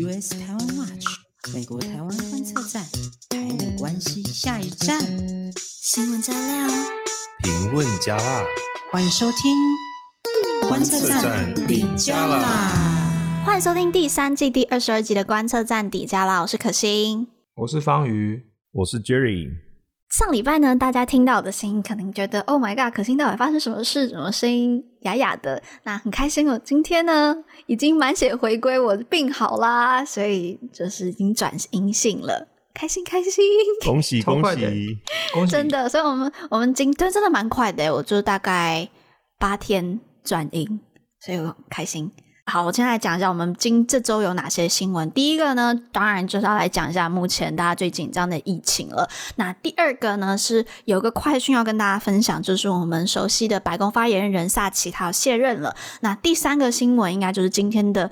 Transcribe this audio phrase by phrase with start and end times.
[0.00, 1.06] US 台湾 Watch
[1.52, 2.84] 美国台湾观测站，
[3.30, 5.00] 台美关系下一站，
[5.56, 6.68] 新闻加料，
[7.42, 8.44] 评论加辣，
[8.92, 9.56] 欢迎收听
[10.68, 13.42] 观测站底加啦！
[13.44, 16.42] 欢迎收听第三季第二十二集的观测站底加啦！
[16.42, 17.26] 我是可心，
[17.56, 19.67] 我是方瑜，我是 Jerry。
[20.10, 24.08] 上礼拜呢，大家听到我的声音，可能觉得 “Oh my god”，可心到底发生什么事？
[24.08, 25.62] 怎么声音哑哑的？
[25.82, 27.36] 那很开心哦，今天呢，
[27.66, 33.44] 已经满血回归，我病好啦，所以就是已经转阴性了，开心开心！
[33.84, 34.98] 恭喜恭喜
[35.34, 35.52] 恭喜！
[35.52, 38.88] 真的，所以我们我们今天真的蛮快的，我就大概
[39.38, 40.80] 八天转阴，
[41.20, 42.10] 所以我很开心。
[42.50, 45.10] 好，我现在来讲一下我们今这周有哪些新闻。
[45.10, 49.06] 第一个呢，当然就是要来讲一下目前大家最紧张的疫情了。
[49.36, 55.76] 那第二个呢，是有个快讯要跟大家分享，就是我们熟悉的白宫发言人萨奇他要卸任了。
[56.00, 58.10] 那第三个新闻应该就是今天的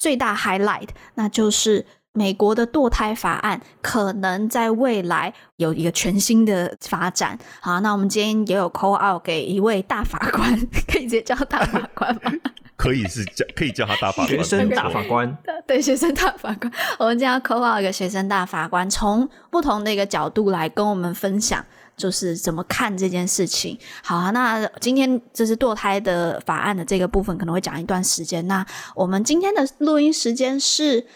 [0.00, 7.38] 最大 highlight，那就是美国的堕胎法案可能在未来有一个全新的发展。
[7.60, 10.58] 好，那我们今天也有 call out 给一位大法官，
[10.90, 12.32] 可以直接叫大法官吗？
[12.76, 16.70] 可以是叫可以叫他大法官，学生大法官，对，学生大法官。
[16.98, 21.64] 我们今天要 call out 一个学生大法官，从不同的一个角度来跟我们分享，
[21.96, 23.78] 就是怎么看这件事情。
[24.02, 28.46] 好啊，那今天就是堕胎的法案的这个部分，可能会讲一段时间。
[28.46, 31.06] 那我们今天的录音时间是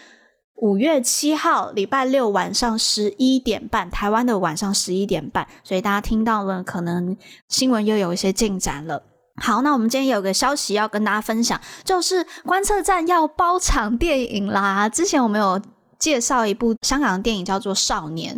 [0.57, 7.15] 五月七号礼拜六晚上十一点半，台湾的晚上十一点半，所以大家听到了，可能
[7.49, 9.03] 新闻又有一些进展了。
[9.41, 14.89] 好，那我们今天有个消息要跟大家分享，就是观测站要包场电影啦。
[14.89, 15.61] 之前我们有
[15.99, 18.37] 介绍一部香港的电影，叫做《少年》。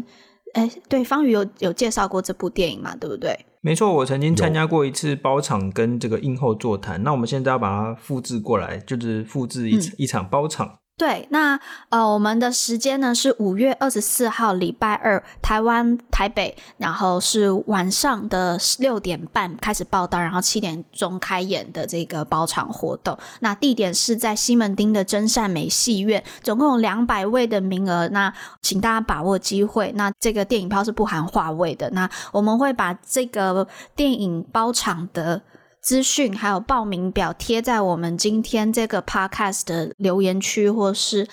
[0.54, 2.94] 哎，对，方宇有有介绍过这部电影嘛？
[2.96, 3.46] 对不对？
[3.62, 7.02] 没错，我曾经参加过一次包场跟这个映后座谈。
[7.02, 10.78] 那我们现在要把它复制过来，就是复制一、嗯、一场包场。
[11.02, 11.58] 对，那
[11.88, 23.18] 呃，我们的时间呢是五月二十四号礼拜二，台湾台北，然后是晚上的六点半开始报道，然后七点钟开演的这个包场活动。
[23.40, 29.90] 那地点是在西门町的真善美戏院，总共有两百位的名额，那请大家把握机会。
[29.96, 35.42] 那这个电影票是不含话位的，那我们会把这个电影包场的。
[35.82, 41.28] 资讯还有报名表贴在我们今天这个 podcast 的留言区或是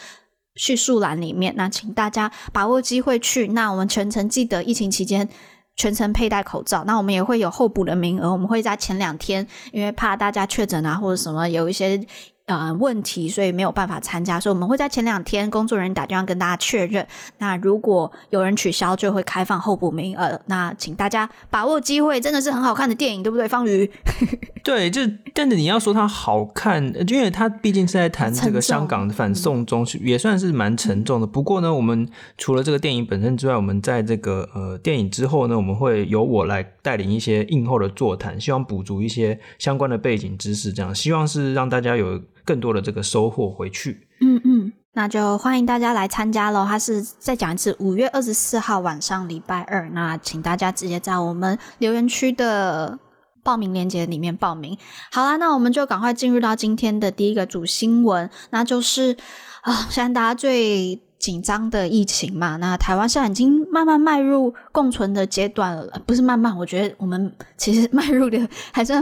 [0.55, 3.49] 叙述栏里面，那请大家把握机会去。
[3.49, 5.29] 那我们全程记得疫情期间
[5.75, 6.83] 全程佩戴口罩。
[6.85, 12.05] 那我们也会有候补的名额，我们会在前两天，因为怕大家确诊啊或者什么有一些。
[12.49, 17.05] 呃，问题，所以没有办法参加，所以我们会在前两天工作人员打电话跟大家确认。
[17.37, 20.41] 那如果有人取消，就会开放候补名额。
[20.47, 23.47] 那请大家把握机会，真的是很好看的电影，对不对？
[23.47, 23.87] 方瑜，
[24.65, 25.01] 对，就
[25.35, 31.27] 但是你要说它好看，因为它毕竟是在谈这个香港的反送中，也算是蛮沉重的。
[31.27, 42.19] 不过呢，我们除了这个电影本身之外，我们在这个呃电影之后呢，我们会由我来带领一些映后的座谈，希望补足一些相关的背景知识，这样希望是让大家有。
[42.49, 46.65] 更多的这个收获回去，嗯嗯，那就欢迎大家来参加喽。
[46.65, 52.97] 他是再讲一次，五月二十四号晚上礼拜二，那请大家直接在我们留言区的
[53.43, 54.75] 报名链接里面报名。
[55.11, 59.15] 好啦，那我们就赶快进入到今天的第一个主新闻，那就是
[59.61, 60.99] 啊，现在大家最。
[61.19, 68.39] 紧张的疫情嘛，那台湾现在已经慢慢迈入共存的阶段了，不是慢慢，我觉得我们其实迈入的
[68.71, 68.93] 还是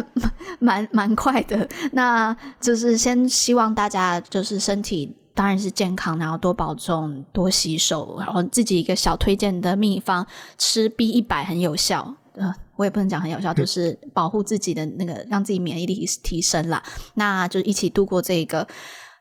[0.58, 1.70] 蛮蛮快的。
[1.92, 10.26] 那就是先希望大家就是身体当然是健康，然后多保重，多洗手，然后自己一个小推荐的秘方，
[10.58, 12.16] 吃 B 一百很有效。
[12.34, 16.82] 呃，我也不能讲很有效，就是保护自己的那个，让自己免疫力提升啦。
[17.14, 18.68] 那就一起度过这个。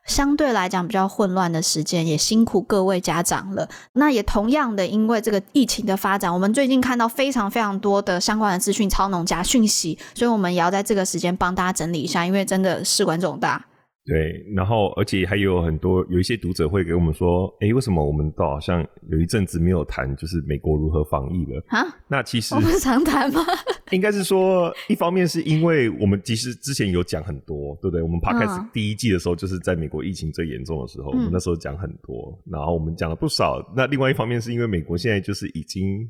[0.07, 3.69] 相对来讲比较混乱的时间，也辛苦各位家长了。
[3.93, 13.67] 那也同样的，因为这个疫情的发展，我们最近看到非常非常多的相关的资讯超农家讯息，所以我们也要在这个时间帮大家整理一下，因为真的事关重大。
[14.05, 18.81] 对，然后而且还有很多有一些读者会给我们说，哎，为什么我们都好像
[19.11, 21.85] 有一阵子没有谈，就是美国如何防疫了啊？
[22.07, 23.45] 那其实我们常谈吗？
[23.93, 28.03] 应该是说，一方面是因为我们其实之前有讲很多，对不对？
[28.03, 33.65] 我们 Podcast 第一季的时候，就是在美国疫情最严重的时候，嗯、我们那时候讲很多，然后我们讲了不少。
[33.77, 36.09] 那另外一方面是因为美国现在就是已经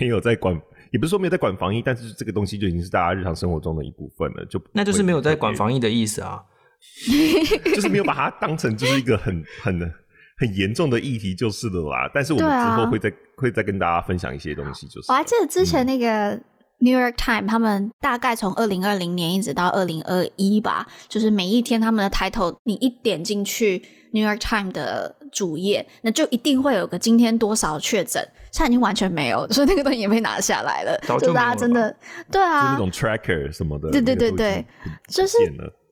[0.00, 0.54] 没有在管，
[0.92, 6.42] 也不是说没有在管防疫，但是这个东西就已经是大家日常生活中的一部分了，就那就是没有在管防疫的意思啊。
[7.74, 9.80] 就是没有把它当成就是一个很很
[10.38, 16.40] 很严重的议题就是的啦，但是我们之后会再、啊、会再跟大家分享一些东西，就是我还记得之前那个
[16.80, 23.82] New York Times 他们大概从二零二零年一直到二零二一吧，就是每一天他们的抬头，你一点进去
[24.12, 28.22] New York Times 的主页，那就一定会有个今天多少确诊，
[28.52, 30.96] 现在已经完全没有，所以那个东西也被拿下来了。
[31.06, 31.20] 就了。
[31.20, 31.94] 就大家真的，
[32.30, 34.66] 对啊，就那种 tracker 什么的，对对对对，
[35.08, 35.36] 就是。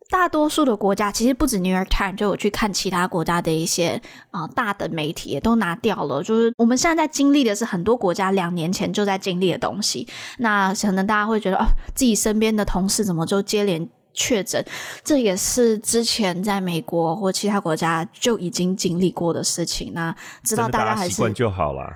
[0.09, 4.01] 大多数的国家其实不止 New York Times，就我去看其他国家的一些
[4.31, 6.23] 啊、大的媒体也都拿掉了。
[6.23, 10.07] 就是我们现在在经历的是很多国家两年前就在经历的东西。
[10.39, 14.65] 那可能大家会觉得哦，自己身边的同事怎么就接连确诊？
[15.05, 19.93] 这也是之前在美国或其他国家就已经经历过的事情。
[19.95, 21.95] 那知道大家还是习惯就好啦。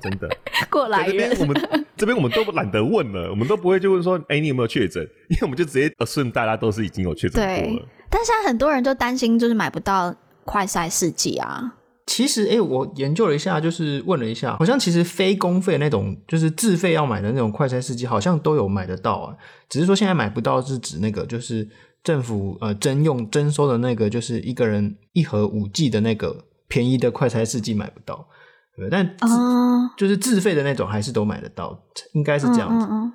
[0.00, 0.28] 真的，
[0.70, 5.02] 过来人，这边我们这边我们都懒得问了，我们都不会就问说，哎、欸，你有没有确诊？
[5.30, 7.88] 因为我们就直接 assume 大家都是已经有确诊过了。
[8.10, 10.14] 但现在很多人就担心，就是买不到
[10.44, 11.74] 快筛试剂啊。
[12.16, 19.36] 其实，哎、欸，我研究了一下，就是问了一下，好像其实非公费那种，就是自费要买的那种快餐试剂，好像都有买得到啊。
[19.68, 21.68] 只是说现在买不到，是指那个就是
[22.02, 28.26] 政府呃征用征收的那个，就是一个人一盒五 G 的那个便宜的快餐试剂买不到。
[28.78, 31.78] 对，但啊，就是自费的那种，还是都买得到，
[32.14, 32.86] 应该是这样子。
[32.86, 33.12] 嗯，嗯，嗯，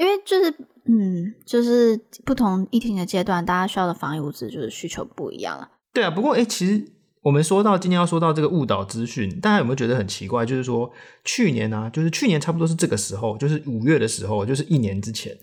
[0.00, 0.50] 因为就是，
[0.86, 5.68] 嗯，就是不同疫情的阶段，大家需要的防疫物质就是需求不一样了。
[5.92, 6.84] 对啊，不过哎、欸，其实
[7.22, 10.46] 我们说到今天要说到这个误导资讯，大家有没有觉得很奇怪？
[10.46, 10.90] 就是说
[11.24, 15.36] 去年呢、啊，就是去年差不多是这个时候，就是五月的时候，就是一年之前，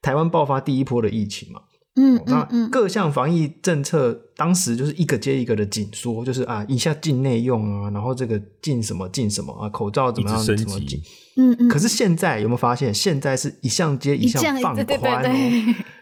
[0.00, 1.60] 台湾爆发第一波的疫情嘛。
[1.96, 11.02] 嗯，嗯，嗯，那各项防疫政策当时就是一个接一个的紧缩，就是啊，一下禁内用啊，然后这个禁什么禁什么啊，口罩怎么样怎么禁，
[11.36, 11.68] 嗯嗯。
[11.68, 14.84] 可是现在有没有发现，现在是一项接一项放宽哦？
[14.84, 15.74] 对对对，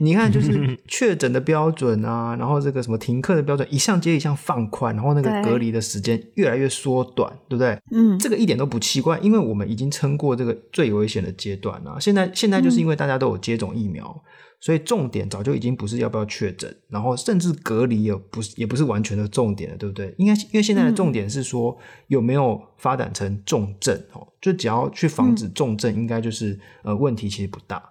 [0.00, 7.78] 你看，就是 确诊的标准啊，然后这个什么停课的标准，一项接一项放宽，然后那个隔离的时间越来越缩短，对，对不对？
[7.92, 11.98] 嗯，这个一点都不奇怪，因为我们已经撑过这个最危险的阶段啊。
[12.00, 14.22] 现在现在就是因为大家都有接种疫苗。
[14.24, 14.30] 嗯
[14.62, 20.14] 所以重点早就已经不是要不要确诊，然后甚至隔离也不是也不是完全的重点了，对不对？
[20.18, 21.74] 应该因为现在的重点是说
[22.08, 27.82] 有没有发展成重症哦，就只要去防止重症，应该就是呃问题其实不大。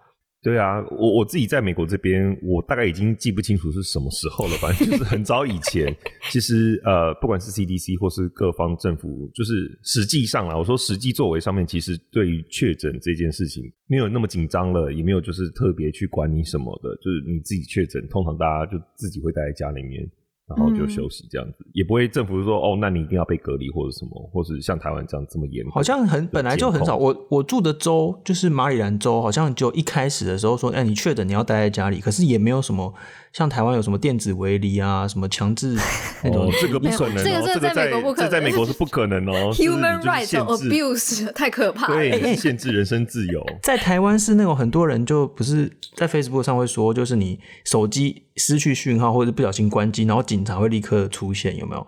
[0.42, 5.94] 对啊，我我自己在美国这边，我大概已经记不清楚是什么时候了，反正就是很早以前。
[6.32, 20.10] 其实呃，不管是 CDC 或是各方政府，就是实际上啊，我说实际作为上面，其实对于确诊这件事情没有那么紧张了，也没有就是特别去管你什么的，就是你自己确诊，通常大家就自己会待在家里面。
[20.50, 25.64] 然后就休息这样子，嗯、也不会政府说哦，那你一定要被隔离或者什么，或是像台湾这样这么严。
[25.70, 26.98] 好像很本来就很少。
[26.98, 32.94] 我我住的州就是马里兰州，好像就一开始的时候说，哎，你确诊你要待在家里，可是也没有什么
[33.34, 35.78] 像台湾有什么电子围篱啊，什么强制
[36.24, 39.54] 那种、哦，这个不可能、哦，这个在美国不可能，这在美国是不可能哦。
[39.58, 43.46] Human rights abuse 太可怕了，对，限制人身自由。
[43.62, 51.88] 在台湾是那种很多人就不是在 Facebook 上会说，就是你手机失去讯号或者不小心关机，然后警察会立刻出现，有没有？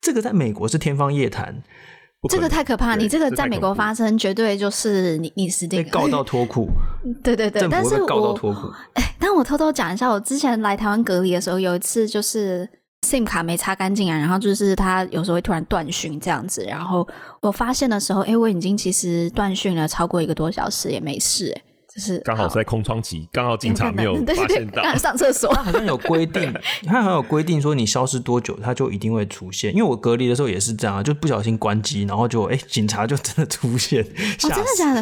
[0.00, 1.62] 这个在美国是天方夜谭，
[2.28, 2.94] 这个太可怕。
[2.96, 6.68] 你这个在美国发生，绝对就是你你死定了，被告到脱裤。
[7.22, 8.68] 对 对对，但是告到脱裤。
[8.94, 12.68] 哎，但我偷偷讲一下，我之前来台湾隔离的时候，有一次就是
[13.06, 17.06] SIM 卡没擦干净啊，然后就是它有时候会突然断讯这样子，然后
[17.40, 21.62] 我发现的时候，哎，我已经其实断讯了超过一个多小时也没事，哎。
[21.94, 24.82] 就是刚好是在空窗期，刚好警察没有发现到。
[24.96, 26.52] 上厕所，他好像有规定，
[26.84, 29.70] 他好像有规定说你消失多久，他就一定会出现。
[29.72, 34.02] 因为我隔离的时候也是这样，就不小心关机，然后就哎、欸，警察就真的出现。
[34.02, 34.06] 哦，
[34.40, 35.00] 真的假的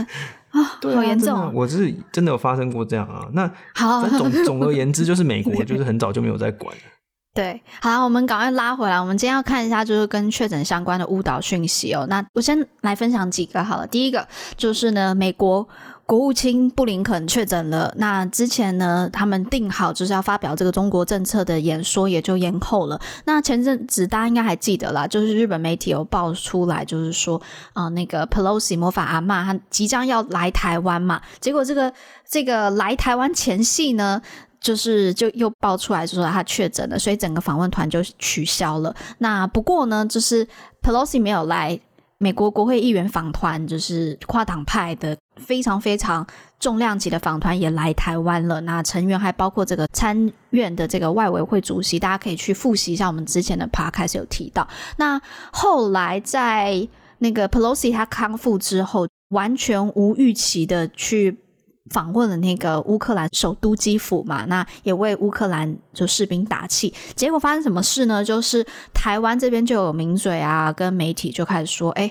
[0.50, 0.62] 啊？
[0.94, 1.50] 好严重！
[1.54, 3.26] 我是真的有发生过这样啊。
[3.32, 6.76] 那 好，总 总而言之，就是美国就是很早就没有在管。
[7.34, 9.00] 对，好，我们赶快拉回来。
[9.00, 12.06] 我们今天要看一下，就是跟确诊相关的误导讯息哦。
[12.10, 13.86] 那我先来分享几个好了。
[13.86, 15.66] 第一个就是呢，美国。
[16.04, 23.00] 国务卿布林肯确诊了，那之前呢，他们定好就是要发表这个中国政策的演说，也就延后了。
[23.24, 27.40] 那前阵子大家应该还记得啦，就是日本媒体有爆出来，就是说
[27.72, 31.90] 啊、那个 Pelosi 魔法阿嬷她即将要来台湾嘛，结果这个
[32.28, 34.20] 这个来台湾前夕呢，
[34.60, 38.94] 就是就又爆出来，就说他确诊了，所以整个访问团就取消了。
[39.18, 40.46] 那不过呢，就是
[40.82, 41.80] Pelosi 没有来。
[42.18, 46.26] 美国国会议员访团就是跨党派的非常非常
[46.58, 48.60] 重量级的访团也来台湾了。
[48.62, 54.66] 那成员还包括这个参院的这个外委会主席，大家可以去复习一下我们之前的 podcast 有提到。
[54.96, 55.20] 那
[55.52, 61.36] 后来在那个 Pelosi 他康复之后，完全无预期的去。
[61.90, 66.94] 访问了那个乌克兰首都基辅嘛，那也为乌克兰就士兵打气。
[67.16, 68.24] 结果发生什么事呢？
[68.24, 72.10] 就是台湾这边就有名嘴啊，跟媒体就开始说，哎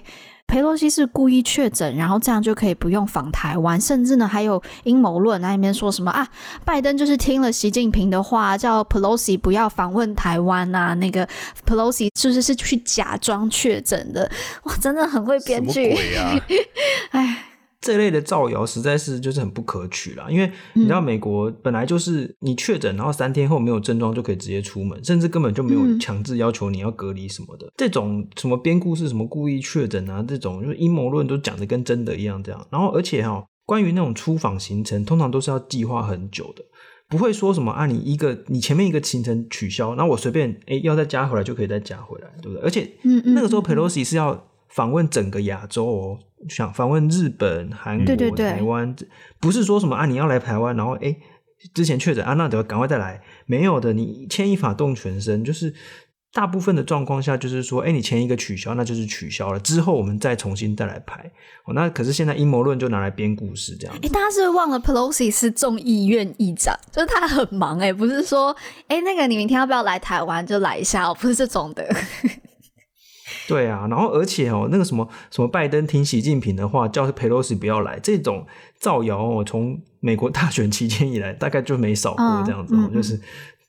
[0.51, 6.27] 裴洛西是故意确诊，然后这样就可以不用访台湾，甚至呢还有阴谋论，那里面说什么啊？
[6.65, 10.93] 拜登就是听了习近平的话，叫 Pelosi 不要访问台湾啊。
[10.95, 11.25] 那个
[11.65, 14.29] Pelosi 是不是是去假装确诊的？
[14.63, 15.95] 哇，真的很会编剧。
[17.11, 17.37] 哎、啊。
[17.81, 27.65] 这类的造谣实在是就是很不可取啦，因为你知道美国本来就是你确诊，然后三天后没有症状就可以直接出门，甚至根本就没有强制要求你要隔离什么的。
[27.65, 32.67] 嗯、这种什么编故事、什么故意确诊啊，这种就是阴谋论都讲的跟真的一样这样。
[32.69, 36.63] 然后而且哈，关于那种出访行程，通常都是要计划很久的，
[37.09, 42.63] 不会说什么啊，你一个你前面一个行程取消，然后我随便哎要再加回来就可以再加回来，对不对？
[42.63, 42.87] 而且
[43.33, 46.19] 那个时候 Pelosi 是要访问整个亚洲哦。
[46.49, 48.95] 想访问日本、韩国、对对对台湾，
[49.39, 51.15] 不是说什么啊，你要来台湾，然后哎，
[51.71, 55.71] 之前确诊啊，那得赶快再来，没有的，你牵一发动全身，就是
[56.33, 61.31] 大部分的状况下，就是说，哎，你前一个取消，那就是取消了，之后我们再重新再来排。
[61.65, 64.01] 哦，那可是现在阴谋论就拿来编故事这样子。
[64.03, 68.55] 哎，大家是不是忘了 Pelosi 是众议院议长，就是他很忙哎，不是说
[68.87, 71.87] 哎那个你明天要不要来台湾就来一下哦，不是这种的。
[73.47, 78.45] 对啊，然后而且哦，那个什么什么拜登听习近平的话，叫佩洛西不要来，这种
[78.77, 83.19] 造谣哦，从美国大选期间以来，大概就没少过这样子，哦，嗯、就是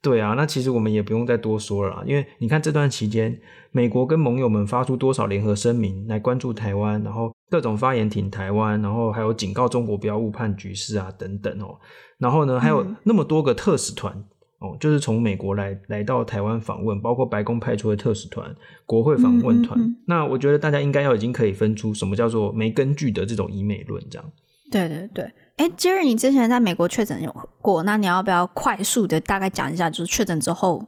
[0.01, 0.35] 对啊。
[0.37, 11.79] 那其实我们也不用再多说了啦，因为你看这段期间，美国跟盟友们发出多少联合声明来关注台湾，然后各种发言挺台湾，然后还有警告中国不要误判局势啊等等哦。
[12.19, 14.25] 然后呢，还有那么多个特使团。
[14.63, 18.55] 哦，就是从美国来来到台湾访问，包括白宫派出的特使团、
[18.87, 19.79] 国会访问团。
[19.79, 24.33] 嗯嗯嗯，那我觉得大家应该要已经可以分出什么叫做没根据的这种以美论，这样。
[24.71, 25.25] 对对对，
[25.57, 30.87] 哎，Jerry，你之前在美国确诊有过，那你要不要快速的大概讲一下，就是确诊之后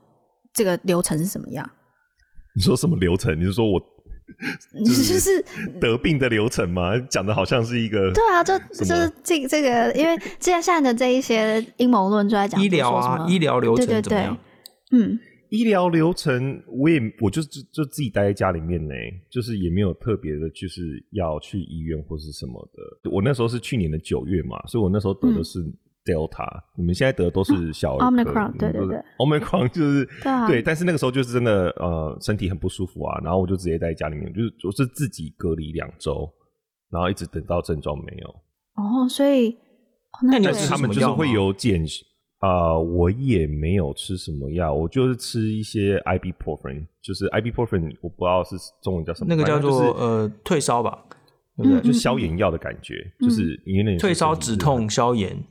[0.55, 1.69] 这个流程是什么样？
[2.55, 3.39] 你说什么流程？
[3.39, 3.81] 你是说我？
[4.85, 5.45] 就是
[5.81, 14.37] 得病的流程嘛，讲的好像是一个对啊，就就是这这个，因为接下来的这一些阴谋论就在讲医疗啊，医疗流程怎么样？
[14.91, 15.19] 对对对，嗯，
[15.51, 18.95] 医疗流程我也我就就就自己待在家里面呢，
[19.31, 23.11] 就是也没有特别的，就是要去医院或是什么的。
[23.11, 25.65] 我那时候是去年的九月嘛，所以我那时候得的是。
[26.05, 36.31] 嗯 Delta，你们现在得的都是小儿，Omicron，对对对，Omicron 就是对啊，对，但是那个时候就是真的呃身体很不舒服啊，然后我就直接在家里面，就是我是自己隔离两周，
[36.91, 38.29] 然后一直等到症状没有。
[38.75, 39.57] 哦，所以
[40.23, 41.83] 那你是他们就是会有减
[42.41, 51.03] 啊、呃，我也没有吃什么药，我就是吃一些 Ibuprofen，就是 Ibuprofen，我不知道是中文叫什么，那个叫做、就是、呃退烧吧，
[51.57, 51.81] 对不对？
[51.81, 55.43] 嗯、就消炎药的感觉，嗯、就是因为退烧止痛消炎。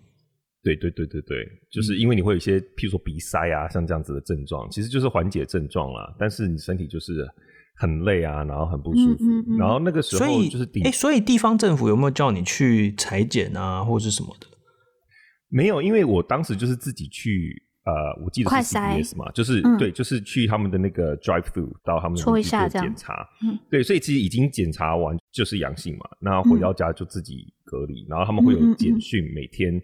[0.64, 6.16] 对对对对对，就是因为你会有一些，譬如说鼻塞啊，像这样子的症状，其实就是缓解症状啦。
[6.18, 7.28] 但是你身体就是
[7.76, 9.26] 很累啊，然后很不舒服。
[9.26, 14.48] 嗯嗯嗯、然后那个时候就是哎，所以地方政府有没有叫你去裁剪啊，或者是什么的？
[15.50, 23.28] 没有，因为我当时就是自己去，呃，我记得是 CVS 嘛，就是、嗯、对，就是去他们的那个 drive through 到他们那边去做检查。
[23.46, 29.78] 嗯，对，所以其实已经检查完就是阳性嘛，那回到家就自己隔离，嗯、然后他们会有简讯每天。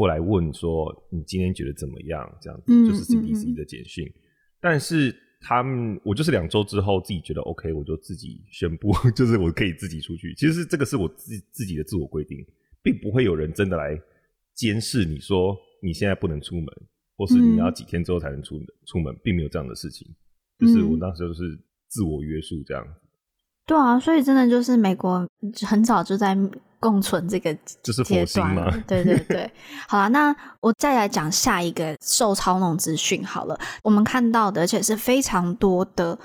[0.00, 2.26] 过来问说你今天觉得怎么样？
[2.40, 4.10] 这样子、嗯、就是 CDC 的简讯。
[4.58, 10.32] 但是他们，我就是两周之后自己觉得 OK，我就自己宣布， 就是我可以自己出去。
[10.36, 12.38] 其实这个是我自自己的自我规定，
[12.82, 13.94] 并不会有人真的来
[14.54, 16.66] 监视你说你现在不能出门，
[17.18, 18.64] 或是你要几天之后才能出门。
[18.64, 20.08] 嗯、出门并没有这样的事情，
[20.58, 21.42] 就是我当时就是
[21.88, 22.82] 自我约束这样。
[23.66, 25.28] 对啊，所以真的就是美国
[25.68, 26.34] 很早就在。
[26.80, 27.54] 共存这个
[28.04, 29.52] 阶段嘛，对对对，
[29.86, 33.58] 好了，那我再来讲下一个受操弄资讯好了。
[33.82, 36.18] 我们看到的，而且是非常多的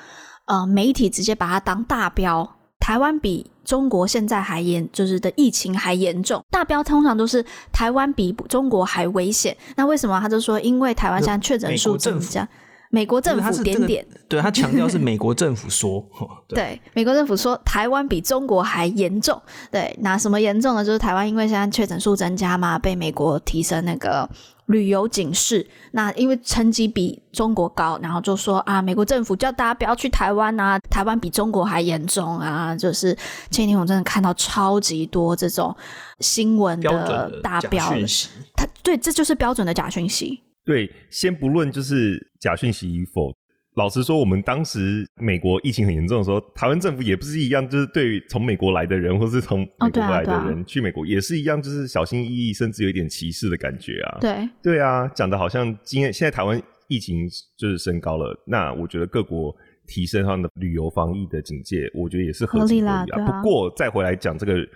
[0.46, 6.44] 呃媒体直接把它当大标，台湾比中国现在还严，就是的疫情还严重。
[6.50, 7.44] 大标通常都是
[7.74, 9.56] 台湾比中国还危险。
[9.76, 12.48] 那为什么他就说，因为台湾现在确诊数增加。
[12.96, 16.02] 美国政府点点，对，他强调是美国政府说，
[16.48, 20.86] 对，对，美国政府说台湾比中国还严重，对，那什么严重呢？
[20.86, 24.30] 就是台湾因为现在确诊数增加嘛，被美国提升那个
[24.68, 33.14] 旅游警示，那因为成绩比中国高，然后就说啊，美国政府叫大家不要去台湾啊，台湾比中国还严重啊，就是
[33.52, 35.76] 前几天我真的看到超级多这种
[36.22, 38.08] 新闻的大标的，
[38.56, 40.42] 他对，这就是标准的假讯息。
[40.66, 43.32] 对，先不论就是假讯息与否，
[43.76, 54.18] 老实说，我们当时美国疫情很严重的时候，台湾政府也不是一样，就是对于从美国来的人，或是从美国来的人去美国，也是一样，就是小心翼翼，甚至有一点歧视的感觉啊。
[54.20, 59.56] 对，对啊，讲的好像今天现在台湾疫情就是升高了，那我觉得各国
[59.86, 63.06] 提升他们的旅游防疫的警戒，我觉得也是合合理啦。
[63.12, 63.42] 啊。
[63.42, 64.68] 不过再回来讲这个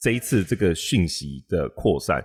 [0.00, 2.22] 这一次这个讯息的扩散，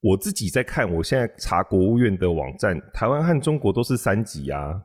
[0.00, 4.82] 我自己在看，我现在查国务院的网站，台湾和中国都是三级啊，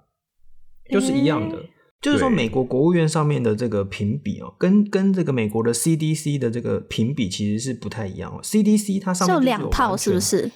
[0.89, 1.58] 就是一样的。
[2.01, 8.39] 就是说，美国国务院上面的这个评比哦，跟跟这个美国的 CDC 的这个评比其实是不太一样哦。
[8.41, 10.50] CDC 它上面就有两套，是不是？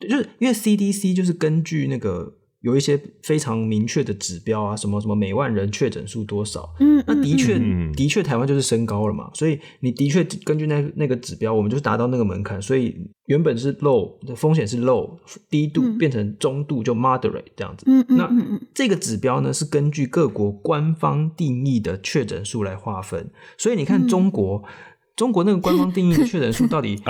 [0.00, 2.34] 就是因为 CDC 就是根据那个。
[2.66, 6.68] 有一些非常明确的指标啊，什么什么每万人确诊数多少？
[6.80, 12.96] 嗯，那的确、嗯、的确台湾就是升高了嘛，所以你的确根据那那个指标，我们就是达到那个门槛，所以
[13.26, 15.16] 原本是 low 的风险是 low
[15.48, 17.84] 低度变成中度就 moderate 这样子。
[17.86, 18.28] 嗯嗯，那
[18.74, 24.64] 这个指标呢是根据各国官方定义的确诊数来划分，所以你看中国。
[24.64, 24.68] 嗯
[25.16, 27.00] 中国那个官方定义的确诊 数到底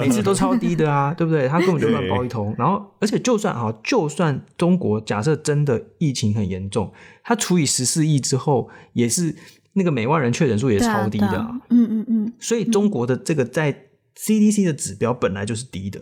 [0.00, 1.46] 每次都超低的啊， 对不对？
[1.46, 2.54] 他根本就乱包一通。
[2.56, 6.90] 然后，而且就算啊，就算中国假设真的疫情很严重，
[7.22, 9.36] 他除以十四亿之后，也是
[9.74, 11.60] 那个每万人确诊数也超低的啊。
[11.68, 12.32] 嗯嗯嗯。
[12.40, 16.00] 所以中国的这个在 CDC 的指标本来就是低的，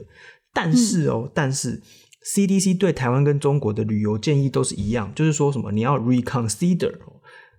[0.53, 1.83] 但是哦，但是
[2.33, 6.95] CDC 对台湾跟中国的旅游建议都是一样，就是说什么你要 reconsider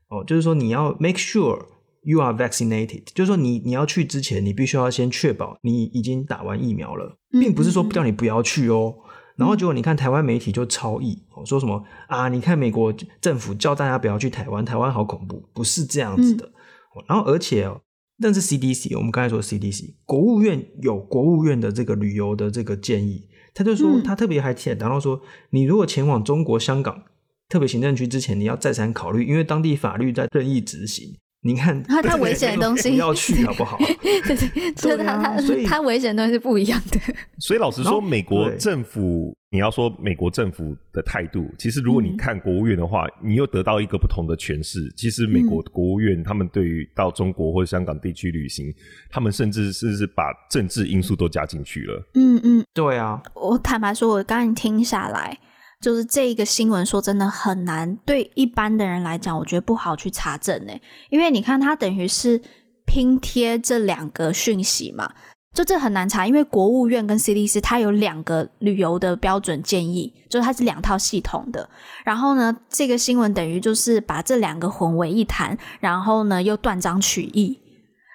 [0.07, 1.65] 哦，就是说你要 make sure。
[2.07, 8.93] You are vaccinated，就是说你你要去之前，你必须要先确保你已经打完疫苗了，并不是说叫你不要去哦。
[8.95, 9.03] 嗯、
[9.37, 12.29] 然后结果你看台湾媒体就超译，说什么啊？
[12.29, 16.45] 你看美国政府叫大家不要去台湾，台湾好恐怖，不是这样子的。
[16.45, 17.81] 嗯、然后而且哦，
[18.21, 25.19] 但是 CDC，我们刚才说 CDC，国务院有国务院的这个旅游的这个建议，他就说他特别还提到说，
[25.49, 27.01] 你如果前往中国香港
[27.49, 31.15] 特别行政区之前，你要再三考虑，因为当地法律在任意执行。
[31.45, 33.77] 你看，他他危险的东西不要去好不好？
[34.01, 35.37] 对对， 就是他他
[35.67, 36.99] 他危险的东西是不一样的。
[37.37, 44.91] 所以老实说，美国政府，你要说美国政府的态度，其实如果你看国务院的话，你又得到一个不同的诠释。
[44.97, 48.73] 其实美国国务院他们对于到中国或者香港地区旅行，
[49.11, 52.03] 他们甚至是是把政治因素都加进去了。
[52.15, 53.21] 嗯嗯，对啊。
[53.35, 55.37] 我坦白说，我刚刚听下来。
[55.81, 60.73] 就是这一个新闻，说真的很难，对一般的人来讲，我觉得不好去查证呢。
[61.09, 62.41] 因为你看，它等于是
[62.85, 65.11] 拼贴这两个讯息嘛，
[65.53, 66.25] 就这很难查。
[66.25, 71.69] 因为国务院跟 CDC 它有两个旅游的标准建议，就是它是两套系统的。
[72.03, 77.59] 然后呢，这个新闻等于就是把这两个混为一谈，然后呢又断章取义。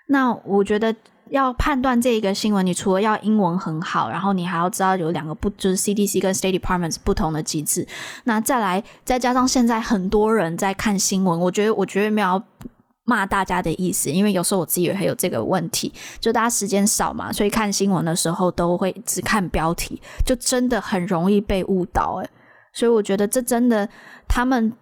[0.09, 0.94] 那我觉得。
[1.31, 7.87] 要判断这一个新闻，你除了要英文很好，然后你还要知道有两个不，就是 CDC 跟 State Department 不同的机制。
[8.25, 12.45] 那再来，再加上现在很多人在看新闻，我觉得我绝对没有要
[13.05, 22.16] 骂大家的意思，因为有时候我自己也会有这个问题，就大家时间少嘛，所以看新闻的时候都会只看标题，就真的很容易被误导。
[22.23, 22.29] 诶，
[22.73, 23.88] 所以我觉得这真的，
[24.27, 24.73] 他们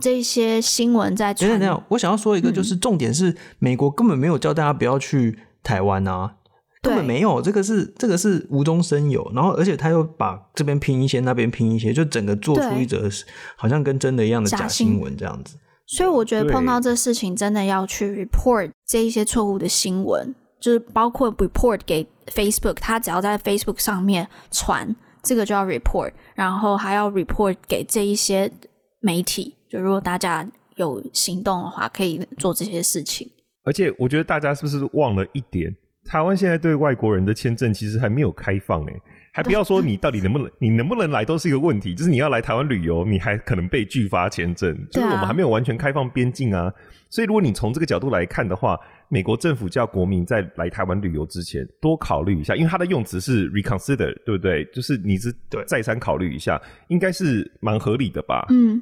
[0.00, 1.50] 这些新闻在传。
[1.50, 5.40] 等等，我想要说一个，就是重点是美国根本没有叫大家不要去。
[5.66, 6.36] 台湾啊，
[6.80, 13.10] 根本没有，这个是这个是无中生有，然后而且他又把这边拼一些，那边拼一些，就整个做出一则
[13.56, 15.56] 好像跟真的一样的假新闻这样子。
[15.88, 28.52] 所以我觉得碰到这事情，真的要去 report 这一些错误的新闻，就是包括 report 给 Facebook，他只要在 Facebook 上面传这个就要 report，然后还要 report 给这一些
[29.00, 33.28] 媒体，就如果大家有行动的话，可以做这些事情。
[33.66, 35.74] 而且我觉得大家是不是忘了一点？
[36.04, 39.02] 台湾现在对外国人的签证其实还没有开放诶，
[39.32, 41.96] 还不要说你到底能不能，你能不能来都是一个问题。
[41.96, 46.72] 就是你要来台湾旅游，你还可能被拒发签证，就是我们还没有完全开放边境啊。
[47.10, 54.64] 所以如果你从这个角度来看的话，美国政府叫国民在来台湾旅游之前多考虑一下，因为它的用词是 reconsider，对不对？
[54.66, 55.34] 就是你是
[55.66, 58.46] 再三考虑一下，应该是蛮合理的吧？
[58.50, 58.80] 嗯。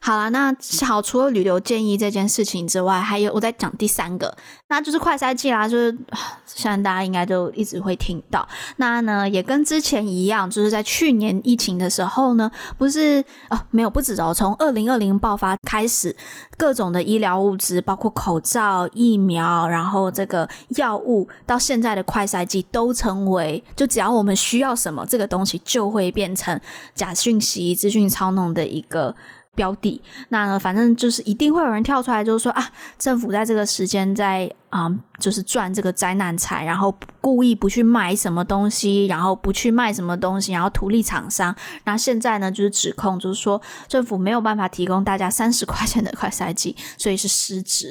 [0.00, 0.54] 好啦，那
[0.86, 4.32] 好，除了旅游建议这件事情之外，还有我再讲第三个，
[4.68, 5.96] 那就是快筛剂啦，就是
[6.46, 8.46] 相信大家应该都一直会听到。
[8.76, 16.14] 那呢，也跟之前一样，就是在去年疫情的时候呢，不是哦，没有，不止哦，从二零二零爆发开始，
[16.56, 26.60] 各种的医疗物资，包括口罩、疫苗，然后这个药物，到现在的快筛剂，都成为就只要我们需要什么，这个东西就会变成
[26.94, 29.16] 假讯息、资讯操弄的一个。
[29.58, 32.64] 标的，那呢，反正就是一定会有人跳出来，就是说啊，
[32.96, 41.52] 政府在这个时间在啊、嗯，就是赚这个灾难财，然后故意不去买什么东西，然后不去卖什么东西，然后图利厂商。
[41.84, 47.90] 那现在呢，就是指控，就是说政府没有办法提供大家 三十块钱的快筛剂，所以是失职。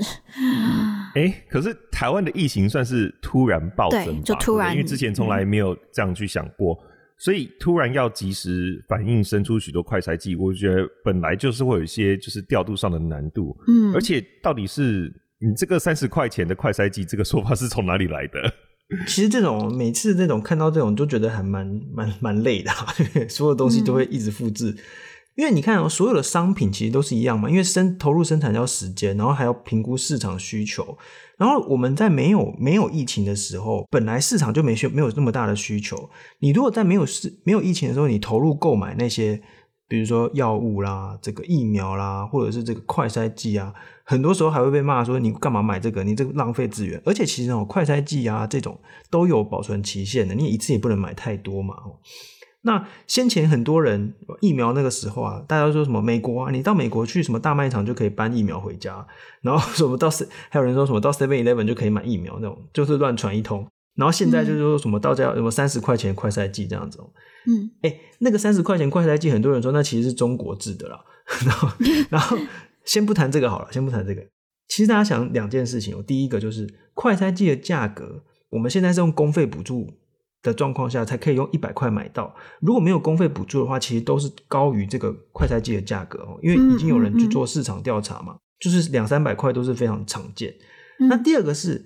[1.15, 6.77] 哎、欸，可是台湾的疫情算是突然暴增，对，就突然，因为之前从来没有这样去想过。
[7.17, 13.57] 所以突然要及时反应生出许多快筛剂，我觉得本来就是会有一些就是调度上的难度。
[13.67, 18.53] 嗯，而且到底是你这个三十块钱的快筛剂，这个说法是从哪里来的？
[19.05, 22.71] 其实这种每次这种看到这种就觉得还蛮蛮蛮累的，
[23.27, 24.69] 所有东西都会一直复制。
[24.71, 24.77] 嗯
[25.37, 30.97] 因为你看，所有的商品其实都是一样嘛，因为生投入生产要时间，然后还要评估市场需求。
[31.37, 36.09] 然后我们在没有没有疫情的时候，本来市场就没需没有那么大的需求。
[36.39, 39.39] 你如果在没有市没有疫情的时候，你投入购买那些，
[39.87, 43.71] 比如说药物啦、这个疫苗啦，或者是这个快筛剂啊，
[44.05, 46.03] 很多时候还会被骂说你干嘛买这个？
[46.03, 46.99] 你这个浪费资源。
[47.05, 48.75] 而且其实那种快筛剂啊这种
[49.11, 51.75] 都有保存期限的，你一次也不能买太多嘛。
[52.67, 59.07] 那先前很多人疫苗那个时候啊，大家都说什么美国啊，你到美国去什么大卖场就可以搬疫苗回家，
[59.41, 60.09] 然后什么到
[60.51, 63.65] 还有人说什么到 Seven Eleven 就可以买疫苗那种，就是乱传一通。
[63.95, 66.99] 然后现在就是说什么到家有什么三十块钱快筛剂这样子，
[67.47, 70.99] 嗯，哎、欸，那个三十块钱快筛剂，很多人说那其实是中国制的啦。
[71.47, 71.69] 然后，
[72.11, 72.37] 然后
[72.85, 74.21] 先不谈这个好了，先不谈这个。
[74.67, 79.87] 其实大家想两件事情，第一个就是快筛剂的价格，我们现在是用公费补助。
[80.47, 90.53] 的状况下才可以用一百块买到，如果没有公费补助的话，其实都是高于这个快筛剂的价格哦，因为已经有人去做市场调查嘛，嗯嗯嗯、就是两三百块都是非常常见。
[90.99, 91.85] 嗯、那第二个是，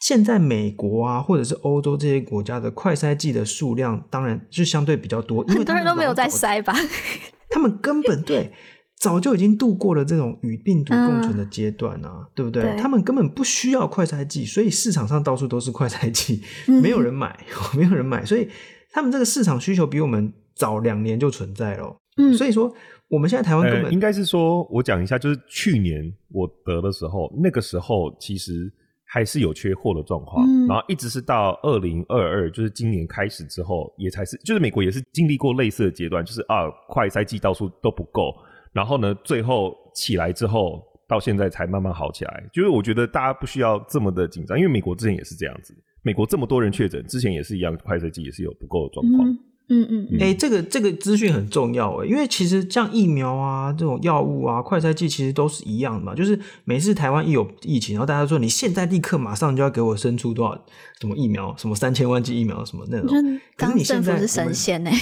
[0.00, 6.72] 现在美国啊，或者是欧洲这些国家的快筛剂的数量，当然就相对比较多，因为很多人都没有在筛吧，
[7.50, 8.52] 他们根本对。
[8.98, 12.62] 早就已经度过了这种与病毒共存的阶段啊，嗯、对不对？
[12.62, 17.38] 对，他们根本不需要快筛剂，所以市场上到处都是快筛剂，嗯、 没有人买，
[17.76, 18.48] 没有人买，所以
[18.90, 21.94] 他们这个市场需求比我们早两年就存在了。
[22.16, 22.74] 嗯，所以说
[23.08, 28.72] 我们现在台湾根本、呃、应该是说，我讲一下，就是去年我得的时候，那个时候其实
[29.04, 38.34] 还是有缺货的状况，嗯、然后一直是到二零二二，就是今年开始之后，也才是，就是美国也是经历过类似的阶段，就是啊，快筛剂到处都不够。
[38.76, 42.44] 然后呢，最后起来之后，到现在才慢慢好起来。
[42.52, 45.74] 就是我觉得大家不需要这么的紧张，因为美国之前也是这样子。
[46.02, 49.30] 美国这么多人确诊，之前也是一样，快筛剂也是有不够的状况。
[49.70, 50.04] 嗯嗯。
[50.12, 56.14] 哎、嗯欸，这个这个资讯很重要哎，因为其实像疫苗啊这种药物啊，快筛剂其实都是一样的嘛。
[56.14, 60.66] 就是每次台湾一有疫情，然后大家说你现在立刻马上就要给我生出多少
[61.00, 63.08] 什么疫苗，什么三千万剂疫苗什么那种。
[63.56, 64.92] 可是你现在是神仙哎。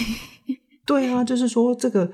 [0.87, 2.13] 对啊，就是说这个。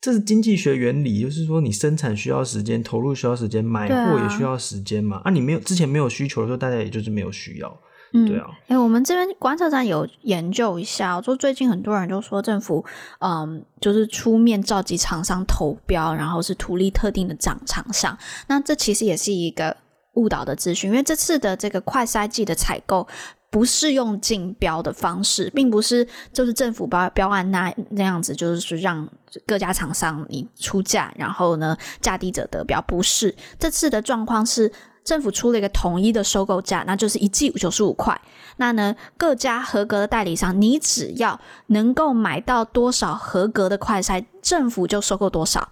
[0.00, 5.18] 这是经济学原理，就是说你生产需要时间，投入需要时间，买货也需要时间嘛。
[5.18, 7.78] 啊，啊，你没有之前没有需求的时候，大家也就是没有需要，
[8.14, 8.46] 嗯、对啊。
[8.62, 12.82] 哎、欸，我们这边观测站有研究一下，就最近很多人就说政府，
[13.18, 18.16] 嗯，就是出面召集厂商投标，然后是图利特定的厂厂商。
[18.48, 19.76] 那这其实也是一个
[20.14, 23.06] 误导的资讯，因为这次的这个快筛剂的采购。
[23.50, 29.08] 不是用竞标的方式，并不是就是政府标标案那那样子，就是让
[29.44, 32.80] 各家厂商你出价，然后呢价低者得标。
[32.82, 34.70] 不是，这次的状况是
[35.02, 38.18] 政府出了一个统一的收购价，那就是一季九十五块。
[38.58, 45.68] 那呢各家合格的代理商，你只要能够买到多少合格的快筛，政府就收购多少。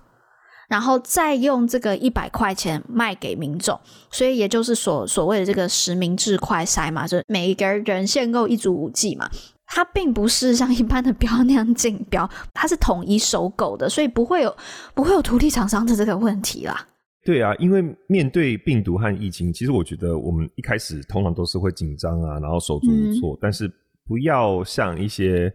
[0.68, 9.30] 然后再用这个一百块钱卖给民众，所以也就是所所谓的这个实名制快筛嘛，就是每一个人限购一组五 G 嘛，
[9.66, 14.54] 它并不是像一般的标那样竞标，它是统一收购的，所以不会有
[14.94, 16.86] 不会有土地厂商的这个问题啦。
[17.24, 23.66] 对啊，因为面对病毒和疫情，其实我觉得我们一开始通常都是会紧张啊，然后手足无措，嗯、但是
[24.06, 25.50] 不要像一些。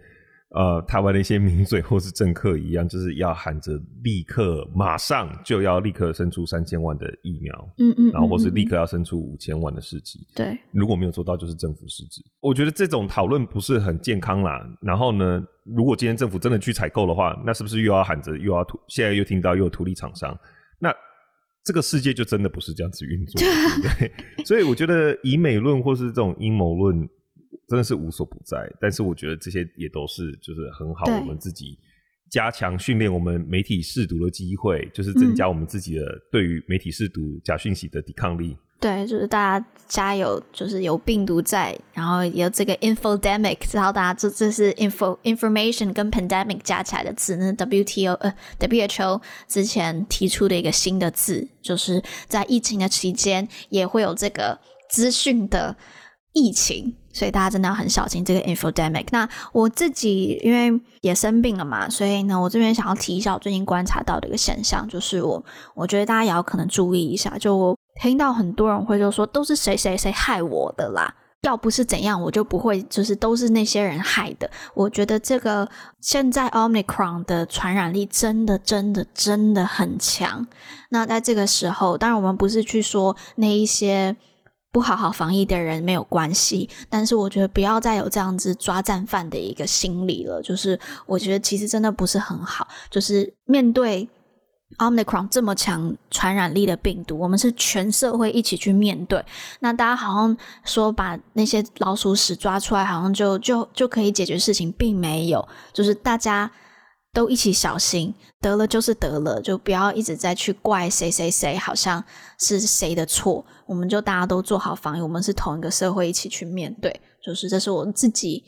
[0.53, 12.21] 呃，台湾的一些名嘴或是政客一样，就是要喊着立刻马上就要立刻生出三千万的疫苗，嗯嗯，然后或是立刻要生出五千万的市值，对，如果没有做到，就是政府失职。
[12.39, 14.63] 我觉得这种讨论不是很健康啦。
[14.79, 18.79] 然后呢，如果今天政府真的去采购的话，那是不是又要喊着又要图？
[18.89, 20.39] 现在又听到又有图利厂商，
[20.77, 20.93] 那
[21.63, 24.11] 这个世界就真的不是这样子运作，对不对？
[24.45, 27.09] 所以我觉得以美论或是这种阴谋论。
[27.67, 31.77] 真的是无所不在，但是我觉得这些也都是就是很好，我们自己
[32.29, 38.57] 加强训练我们媒体试读的机会，就是增加我们自己的对于媒体试读假讯息的抵抗力。
[38.79, 55.77] 对，就是大家加油，就是有病毒在，然后有这个 infodemic，然后大家这这是 info information 跟 pandemic 加起来的字，那 WTO 呃 WHO 之前提出的一个新的字，就是在疫情的期间也会有这个资讯的
[56.33, 56.93] 疫情。
[57.13, 59.05] 所以大家真的要很小心这个 infodemic。
[59.11, 65.41] 那我自己因为也生病了嘛，所以呢，我这边想要提一下我最近观察到的一个现象，就是我
[65.75, 67.37] 我觉得大家也要可能注意一下。
[67.37, 74.49] 就我听到很多人会就说都是谁谁谁害我的啦，要不是怎样，我就不会就是都是那些人害的。
[74.73, 75.69] 我觉得这个
[76.01, 80.47] 现在 Omicron 的传染力真的真的真的很强。
[80.89, 84.15] 那在这个时候，当然我们不是去说那一些。
[84.73, 90.41] 不好好防疫的人没有关系，但是我觉得不要再有这样子抓战犯的一个心理了。
[90.41, 94.09] 就是我觉得其实真的不是很好，就是面对
[94.79, 99.23] Omicron 这么强传染力的病毒，我们是全社会一起去面对。
[99.59, 106.51] 那大家好像说把那些老鼠屎抓出来，好像就就就可以解决事情，并没有，就是大家。
[107.15, 112.03] 都一起小心，得了就是得了，就不要一直在去怪谁谁谁，好像
[112.39, 113.45] 是谁的错。
[113.65, 117.01] 我们就大家都做好防疫，我们是同一个社会，一起去面对。
[117.23, 118.43] 就是这是我自己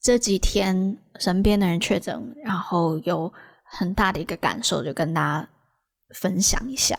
[0.00, 3.32] 这几天身边的人确诊，然后有
[3.64, 5.48] 很大的一个感受，就跟大家
[6.14, 6.98] 分享一下。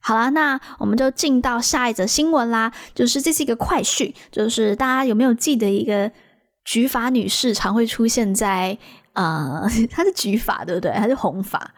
[0.00, 2.72] 好啦，那我们就进到下一则新闻啦。
[2.94, 6.10] 就是这是一个快讯，就是大家有没有记得一个
[6.64, 8.78] 菊法女士常会出现在？
[9.14, 10.90] 呃， 她是菊法，对不对？
[10.92, 11.74] 还是红法？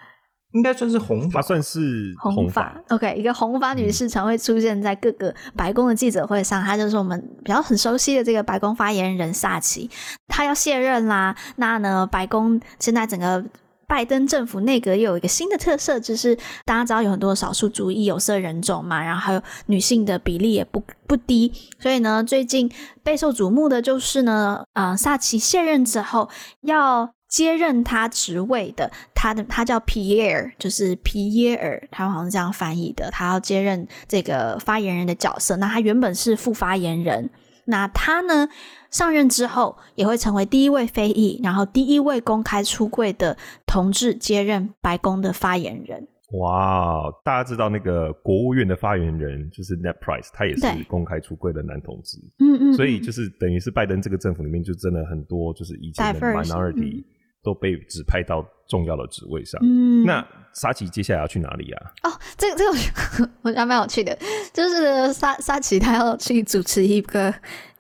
[0.55, 2.75] 应该算是红发，算是红发。
[2.88, 6.64] OK，一个红发女士常会出现在各个白宫的记者会上。
[6.64, 9.90] 她就是我们比较很熟悉的这个白宫发言人萨奇，
[10.29, 11.37] 她要卸任啦。
[11.57, 13.45] 那呢，白宫现在整个。
[13.87, 22.69] 拜登政府内阁又有一个新的特色，就是大家知道有很多少数族裔有色人种嘛，然后还有女性的比例也不不低，所以呢，最近
[23.03, 26.31] 备受瞩目的就是呢，呃，萨奇卸任之后
[26.62, 35.57] 要接任他职位的，他的他叫皮耶尔，就是皮耶尔，他好像是这样翻译的，他要接任这个发言人的角色。
[35.57, 37.29] 那他原本是副发言人，
[37.64, 38.49] 那他呢？
[38.92, 46.07] 上任之后，也会成为第一位非裔，然后第一位公开出柜的同志接任白宫的发言人。
[46.38, 52.18] 哇，大家知道那个国务院的发言人就是 Net Price，他也是公开出柜的男同志。
[52.38, 57.05] 嗯嗯，所以就是等于是拜登这个政府里面就真的很多就是以前的 minority
[57.44, 59.61] 都被指派到重要的职位上。
[59.62, 61.92] 嗯，那沙琪接下来要去哪里啊？
[62.02, 64.18] 哦，这个这个 我觉得蛮有趣的，
[64.52, 67.33] 就是沙沙琪他要去主持一个。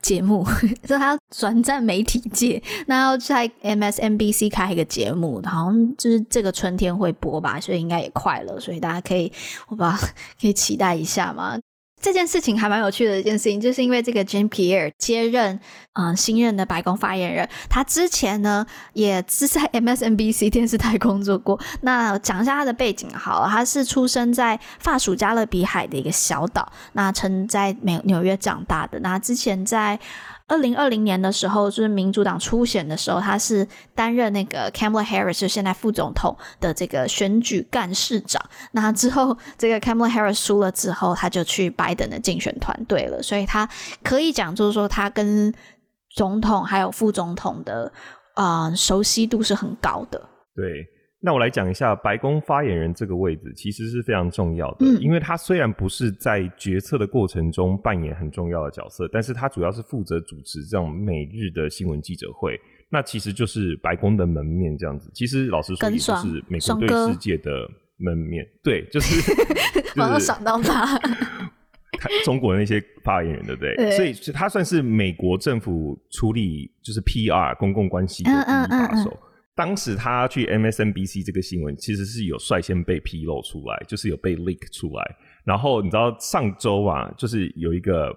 [0.04, 0.46] 节目，
[0.84, 9.32] 就他要转战媒体界，那要在 MSNBC 开一个节目，好像就是这个春天会播吧，所以应该也快了，所以大家可以，
[9.68, 9.96] 我把
[10.38, 11.58] 可以期待一下嘛。
[12.04, 15.58] 这件事情还蛮有趣的一件事情，就是因为这个 Jean-Pierre 接任
[15.94, 21.58] 嗯、呃、新任的白宫发言人，他之前呢也是在 MSNBC 电视台工作过。
[21.80, 29.00] 那讲一下他的背景好了，他是出生在法属加勒比海的一个小岛，那曾在美纽约长大的。
[29.00, 29.98] 那之前在
[30.46, 38.42] 二零二零年的时候，就是民主党初选的时候，他是担任那个 Kamala Harris，就现在副总统的这个选举干事长。
[38.72, 43.22] 那之后，这个 Kamala Harris 输了之后，他就去拜登的竞选团队了。
[43.22, 43.68] 所以他
[44.02, 45.54] 可以讲，就是说他跟
[46.14, 47.90] 总统还有副总统的
[48.34, 50.20] 啊、熟悉度是很高的。
[50.54, 50.93] 对。
[51.26, 62.60] 那我来讲一下白宫发言人这个位置，其实是非常重要的，嗯、因为他虽然不是在决策的过程中扮演很重要的角色，但是他主要是负责主持这种每日的新闻记者会，
[62.90, 65.10] 那其实就是白宫的门面这样子。
[65.14, 69.32] 其实老实说，也就是美国对世界的门面，对，就是
[69.96, 71.00] 马上想到 他，
[72.22, 73.74] 中国的那些发言人，对不对？
[73.76, 79.08] 对，所以他算是美国政府处理就是 PR 公共关系的第一把手。
[79.08, 79.23] 嗯嗯嗯嗯
[79.56, 85.16] 当时他去 MSNBC 这个新闻其实是有率先被披露出来，就是有被 leak 出来。
[85.44, 88.10] 然后你知道上周啊，就是有一个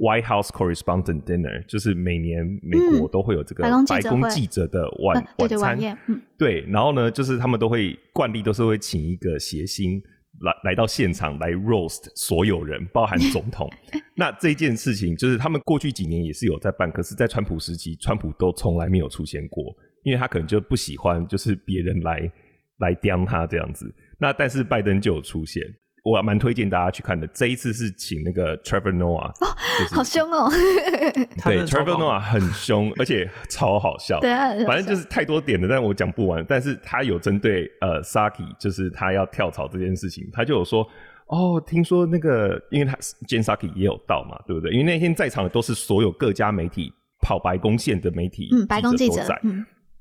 [0.00, 5.98] White House Correspondent Dinner，就是每年美国都会有这个白宫记者的晚晚餐。
[6.38, 10.00] 对，然后呢，就是他们都会惯例都是会请一个谐星
[10.42, 13.68] 来来到现场来 roast 所有人，包含总统。
[14.14, 19.74] 那这件事情就是他们过去几年也是有在办，可是，在川普时期，川普都从来没有出现过。
[20.08, 22.32] 因为他可能就不喜欢，就是别人来
[22.78, 23.94] 来刁他这样子。
[24.18, 25.62] 那但是拜登就有出现，
[26.02, 27.26] 我蛮推荐大家去看的。
[27.28, 29.56] 这一次是请那个 Trevor Noah，哦，
[29.92, 30.50] 好凶哦。
[31.44, 34.18] 对，Trevor Noah 很凶，而且超好笑。
[34.20, 36.44] 对啊，反正就是太多点了，但我讲不完。
[36.48, 40.88] 但是他有针对呃 Psaki，就是他要跳槽这件事情，他就有说
[41.26, 42.96] 哦，听说那个，因为他
[43.28, 44.72] Jen Psaki 也有到嘛，对不对？
[44.72, 49.22] 因为那天在场的都是所有各家媒体跑白宫线的媒体，嗯，白宫记者。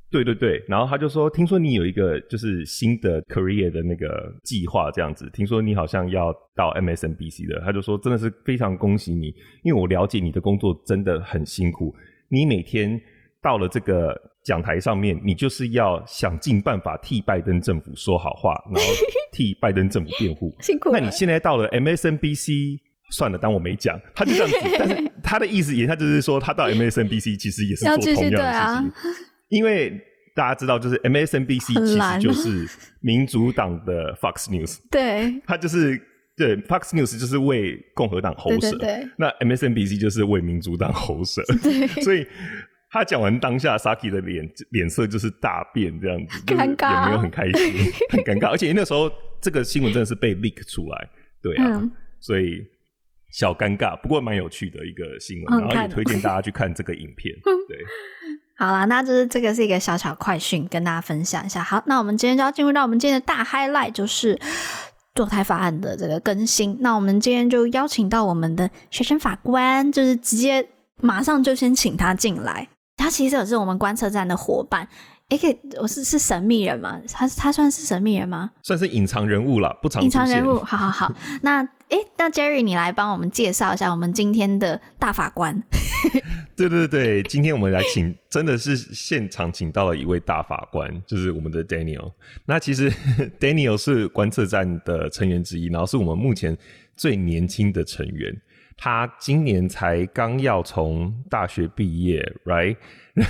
[0.10, 5.30] 对对对，然后他就说，听说你有一个就是新的 career 的那个计划，这样子。
[5.34, 9.28] 听说你好像要到 MSNBC 的，他就说真的是非常恭喜你，
[9.64, 11.94] 因为我了解你的工作真的很辛苦。
[12.30, 13.00] 你每天
[13.42, 18.90] 到了这个讲台上面，你就是要想尽办法替拜登政府说好话，然后
[19.32, 20.56] 替拜登政府辩护。
[20.62, 20.90] 辛苦。
[20.92, 22.80] 那你现在到了 MSNBC。
[23.10, 23.98] 算了，当我没讲。
[24.14, 28.84] 他就这样子，但是他的意思也，他就是说，他到 MSNBC 其实也是做同样的事情，啊、
[29.50, 30.00] 因为
[30.36, 32.68] 大家知道，就是 MSNBC 其实就是
[33.00, 36.00] 民主党的 Fox News， 对，他就是
[36.36, 42.26] 对 Fox News 就是为共和党喉舌，对对对，那 MSNBC 就是为民主党喉舌，对，所以
[42.92, 47.74] 他讲完当下，Psaki 的脸脸色就是大变这样子，尴尬，也没有很开心，
[48.12, 51.10] 很尴尬，而且那时候这个新闻真的是被 leak 出来，
[51.42, 52.64] 对啊，嗯、所以。
[53.30, 57.36] 小尴尬，不过蛮有趣的一个新闻，然后也推荐大家去看这个影片。
[57.68, 57.78] 对，
[58.58, 61.64] 好啦，那就是这个是一个小小快讯，跟大家分享一下。
[61.64, 64.40] 好，那我们今天就要进入到我们今天的大 highlight，就是
[65.14, 66.76] 堕胎法案的这个更新。
[66.80, 70.68] 那我们今天就邀请到我们的学生法官，就是直接
[71.02, 72.68] 马上就先请他进来。
[72.96, 74.88] 他其实也是我们观测站的伙伴。
[75.30, 76.98] 也，可以，我是是神秘人吗？
[77.12, 78.50] 他他算是神秘人吗？
[78.64, 80.58] 算是隐藏人物了，不常隐藏人物。
[80.60, 85.64] 好好好，那哎，那 Jerry，你来帮我们介绍一下我们今天的大法官。
[86.56, 92.12] 对对对，今天我们来请，真的是现场请到了一位大法官，就是我们的 Daniel。
[92.46, 92.92] 那其实
[93.40, 96.58] Daniel 是观测站的成员之一，然后是我们目前
[96.96, 98.36] 最年轻的成员。
[98.76, 102.76] 他今年才刚要从大学毕业，right？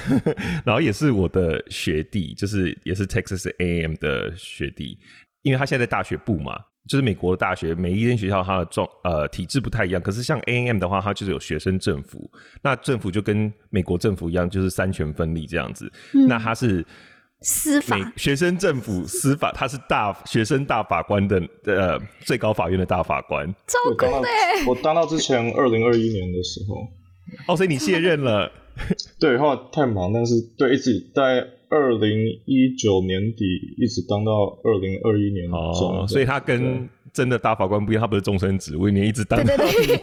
[0.65, 4.97] 然后也是我的学弟，就是也是 Texas A&M 的学弟，
[5.43, 10.01] 因为他现在在大学部嘛，就是美国的大学，每一间学校它的状呃体制不太一样。
[10.01, 12.29] 可是像 A&M 的话，它就是有学生政府，
[12.61, 15.91] 那政府就跟美国政府一样，就是三权分立这样子。
[16.13, 16.85] 嗯、那它是。
[17.41, 23.45] 司法学生政府司法，他是大学生大法官的呃最高法院的大法官。
[23.67, 24.27] 超酷的！
[24.67, 26.77] 我当到之前二零二一年的时候，
[27.47, 28.51] 哦，所以你卸任了？
[29.19, 33.45] 对，后来太忙，但是对，一直在二零一九年底
[33.77, 34.31] 一直当到
[34.63, 39.45] 二零二一年中，哦，所以他跟真的大法官不一样，他不是终身职，我一年一直当到。
[39.45, 39.99] 对对对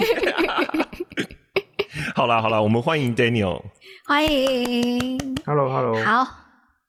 [2.14, 3.60] 好啦好啦，我们欢迎 Daniel，
[4.06, 6.26] 欢迎，Hello Hello，好。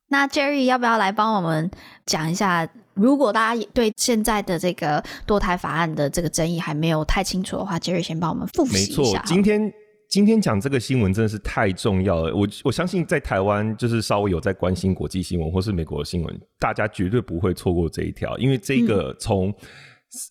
[0.07, 1.69] 那 Jerry 要不要来帮我们
[2.05, 2.67] 讲一下？
[2.93, 9.01] 如果大家对现在的这个堕胎法案的这个争议还没有太清楚的话，Jerry 先帮我们复习一下。
[9.01, 9.73] 没错，今天
[10.15, 12.33] 今天讲这个新闻真的是太重要了。
[12.33, 19.49] 我我相信在台湾就是稍微有在关心国际新闻或是美国的新闻，大家绝对不会错过这一条，因为这个从。
[19.49, 19.55] 嗯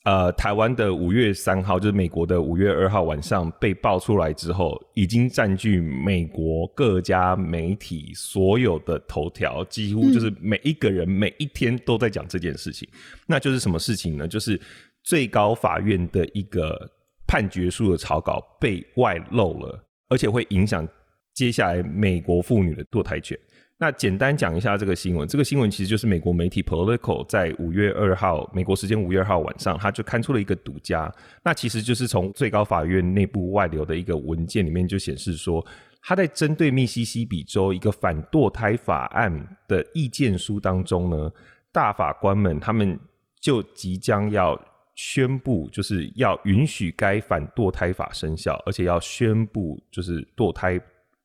[0.05, 12.89] 呃，台湾的五月三号，就是美国的五月二号晚上被爆出来之后，已经占据美国各家媒体所有的头条，几乎就是每一个人每一天都在讲这件事情。
[12.95, 14.27] 嗯、那就是什么事情呢？
[14.27, 14.59] 就是
[15.03, 16.91] 最高法院的一个
[17.27, 20.87] 判决书的草稿被外露了，而且会影响
[21.33, 23.39] 接下来美国妇女的堕胎权。
[23.77, 31.13] 那简单讲一下这个新闻，这个新闻其实就是美国媒体 Political 在五月二号，美国时间五月二号晚上，他就刊出了一个独家。
[31.43, 35.65] 那其实就是从最高法院内部外流的一个文件里面就显示说，
[36.01, 41.31] 他在针对密西西比州一个反堕胎法案的意见书当中呢，
[41.73, 42.99] 大法官们他们
[43.41, 44.59] 就即将要
[44.95, 50.81] 宣布，就是要允许该反堕胎法生效，而且要宣布就是堕胎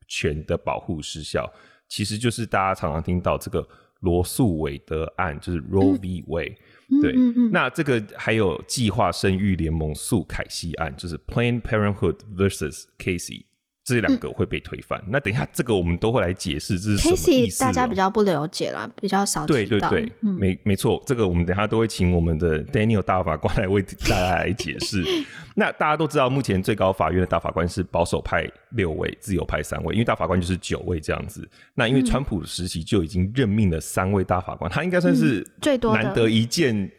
[0.08, 1.52] 权的保护失效。
[1.88, 3.68] 其实就是大家常常听到这个
[4.02, 6.24] 罗素韦德案，就是 Roe v.
[6.28, 6.56] Wade，
[6.90, 12.86] 嗯，对，嗯嗯嗯，那这个还有计划生育联盟诉凯西案，就是 Planned Parenthood vs.
[12.98, 13.44] Casey。
[13.84, 15.00] 这两个会被推翻。
[15.00, 17.60] 嗯、那等一下，这个我们都会来解释这是什么意思。
[17.60, 21.02] 大家比较不了解啦，比较少对对对，嗯、没没错。
[21.06, 25.04] 这个我们等一下都会请我们的 Daniel 大法官来为大家来解释。
[25.56, 31.50] 那大家都知道，目前最高法院的大法官是保守派六位，自由派三位，因为大法官就是九位这样子。
[31.74, 36.90] 那因为川普时期就已经任命了三位大法官，他应该算是最多难得一见。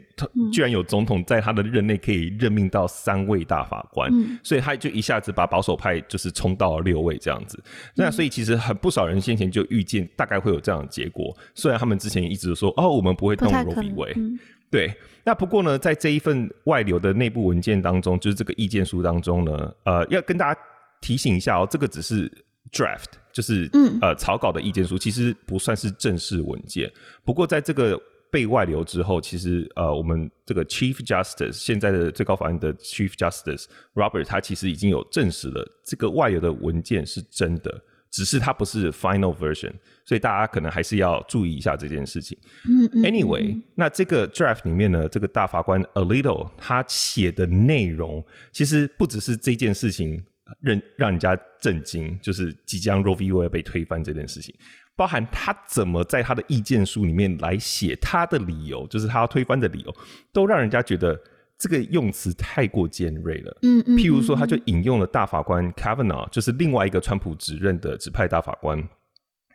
[0.53, 7.63] 居然有总统在他的任内可以任命到三位大法官，嗯、所以他就一下子把保守派就是冲到了六位这样子。
[7.65, 13.91] 嗯、那所以其实很不少人先前就预见大概会有这样的结果，虽然他们之前一直说哦，我们不会动 v.
[13.93, 14.15] Wade。
[14.17, 14.39] 嗯、
[14.71, 20.61] 对，那不过呢，在这一份外流的内部文件当中，就是这个意见书当中呢，呃，要跟大家
[21.01, 22.31] 提醒一下哦，这个只是
[22.73, 26.91] draft，就是嗯呃草稿的意见书，其实不算是正式文件。
[27.25, 33.65] 不过在这个被外流之后，其实呃，我们这个 Chief Justice 现在的最高法院的 Chief Justice
[33.95, 39.73] Robert，他其实已经有证实了这个外流的文件是真的，只是它不是 Final Version，
[40.05, 42.37] 所以大家可能还是要注意一下这件事情。
[42.69, 43.03] 嗯嗯。
[43.03, 50.23] Anyway，那这个 Draft 里面呢，这个大法官 Alito 他写的内容，其实不只是这件事情
[50.61, 53.33] 让让人家震惊，就是即将 Roe v.
[53.33, 54.55] Wade 被推翻这件事情。
[55.01, 59.97] 包含他怎么在他的意见书里面来写他的理由，就是他要推翻的理由，
[60.31, 61.19] 都让人家觉得
[61.57, 63.59] 这个用词太过尖锐了。
[63.63, 63.97] 嗯嗯。
[63.97, 68.87] 譬如说，他就引用了大法官 Kavanaugh，就是另外一个川普指认的指派大法官。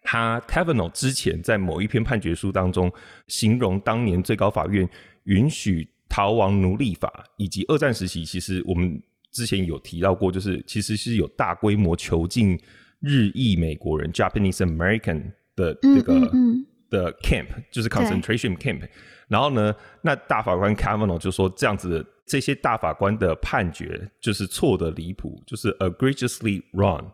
[0.01, 2.91] 他 Kavanaugh 之前在某一篇判决书当中，
[3.27, 4.89] 形容当年最高法院
[5.25, 8.99] 允许逃亡奴隶法，以及二战时期，其实我们
[9.31, 12.59] 之前有提到过，就是其实是有大规模囚禁
[12.99, 16.19] 日裔美国人 Japanese American 的这个
[16.89, 18.87] 的 camp，就是 concentration camp。
[19.27, 27.11] 然后呢，那大法官 Kavanaugh 就说，这样子的这些大法官的判决就是错的离谱，就是 egregiously wrong。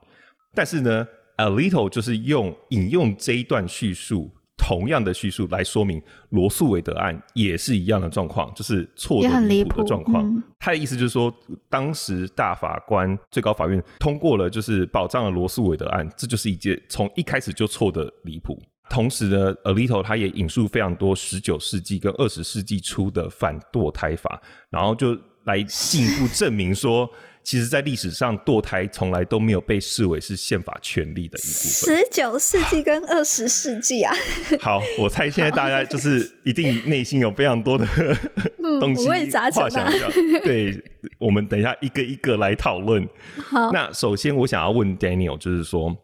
[0.54, 1.08] 但是呢
[1.38, 4.30] ，Alito 就是用引用这一段叙述，
[4.72, 10.26] 同样的叙述来说明罗素韦德案也是一样的状况，就是错的离谱的状况。
[10.26, 11.34] 嗯、他的意思就是说，
[11.70, 18.58] 当时大法官最高法院通过了，就是保障了罗素韦德案，这就是一件从一开始就错的离谱。
[18.90, 27.10] 同时呢，Alito 他也引述非常多十九世纪跟二十世纪初的反堕胎法，然后就来进一步证明说。
[27.44, 31.98] 其实，在历史上，堕胎从来都没有被视为是宪法权利的一部分。
[31.98, 34.14] 十九世纪跟二十世纪啊，
[34.62, 37.86] 好，我猜现在大家就是一定内心有非常多的
[38.80, 40.10] 东西，话想要。
[40.44, 40.82] 对，
[41.18, 43.08] 我们等一下一个一个来讨论。
[43.38, 45.96] 好，那首先我想要问 Daniel，就是说。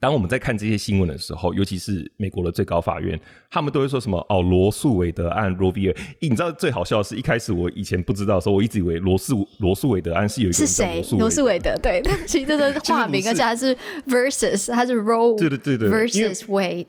[0.00, 3.18] 当我们在看这些新闻的时候，尤其是美国的最高法院，
[3.50, 4.18] 他们都会说什么？
[4.28, 5.92] 哦，罗素韦德案 （Roe v.
[5.92, 5.96] Wade）。
[6.20, 11.02] 你知道最好笑的是，一开始我以前不知道的时候，我一直以为罗素罗素韦德案是有一个是谁？
[11.18, 13.76] 罗素韦德对， 但其实这是化名，而且它是
[14.06, 16.88] versus，它是 Roe 对对对对 versus Wade。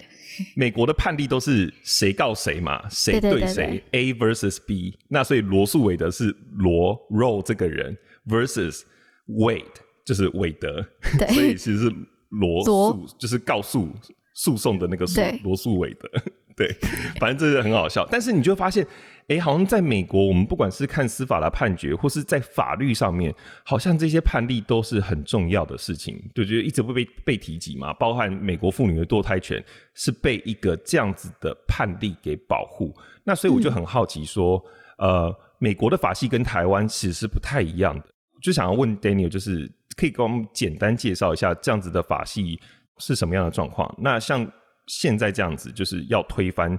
[0.56, 4.98] 美国的判例都是谁告谁嘛，谁对谁，A versus B。
[5.08, 7.98] 那所以罗素韦德是罗 Roe 这个人
[8.28, 8.82] versus
[9.28, 9.64] Wade，
[10.06, 10.86] 就是韦德，
[11.34, 11.94] 所以其实是。
[12.30, 13.90] 罗诉就是告诉
[14.34, 16.10] 诉讼的那个诉，罗素伟的，
[16.56, 16.68] 对，
[17.20, 18.08] 反正这是很好笑。
[18.10, 18.86] 但是你就会发现，
[19.24, 23.34] 哎、欸，好像在美国，我们不管是看司法的判决，或是在法律上面，
[23.66, 27.94] 好像这些判例都是很重要的事情，就觉得一直会被被提及嘛。
[27.94, 29.64] 包含美国妇女的堕胎权
[29.94, 32.96] 是被一个这样子的判例给保护。
[33.24, 34.64] 那所以我就很好奇说，
[35.00, 38.06] 嗯、呃，美国的法系跟台湾其实是不太一样的，
[38.42, 39.70] 就想要问 Daniel，就是。
[39.98, 42.60] 可以给我们简单介绍一下这样子的法系
[43.00, 43.94] 是什么样的状况？
[44.02, 44.50] 那像
[44.88, 46.78] 现在这样子，就是要推翻，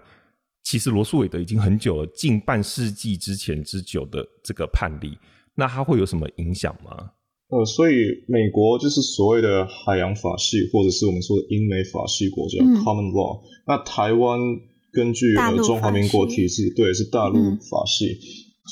[0.64, 5.18] 其实罗素韦德已经很久了，近半世纪之前之久的这个判例，
[5.54, 7.10] 那它会有什么影响吗？
[7.48, 7.94] 呃，所以
[8.28, 13.42] 美国就是所谓的海洋法系，或者是我们说的英美法系国家、嗯、（Common Law）。
[13.66, 14.38] 那台湾
[14.92, 18.06] 根据呃中华民国体制，对，是大陆法系。
[18.06, 18.18] 嗯、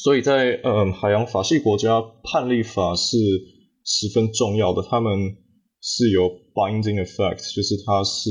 [0.03, 3.17] 所以在呃海洋法系国家，判例法是。
[3.91, 5.11] 十分重要的，他们
[5.81, 8.29] 是有 binding effect，就是它是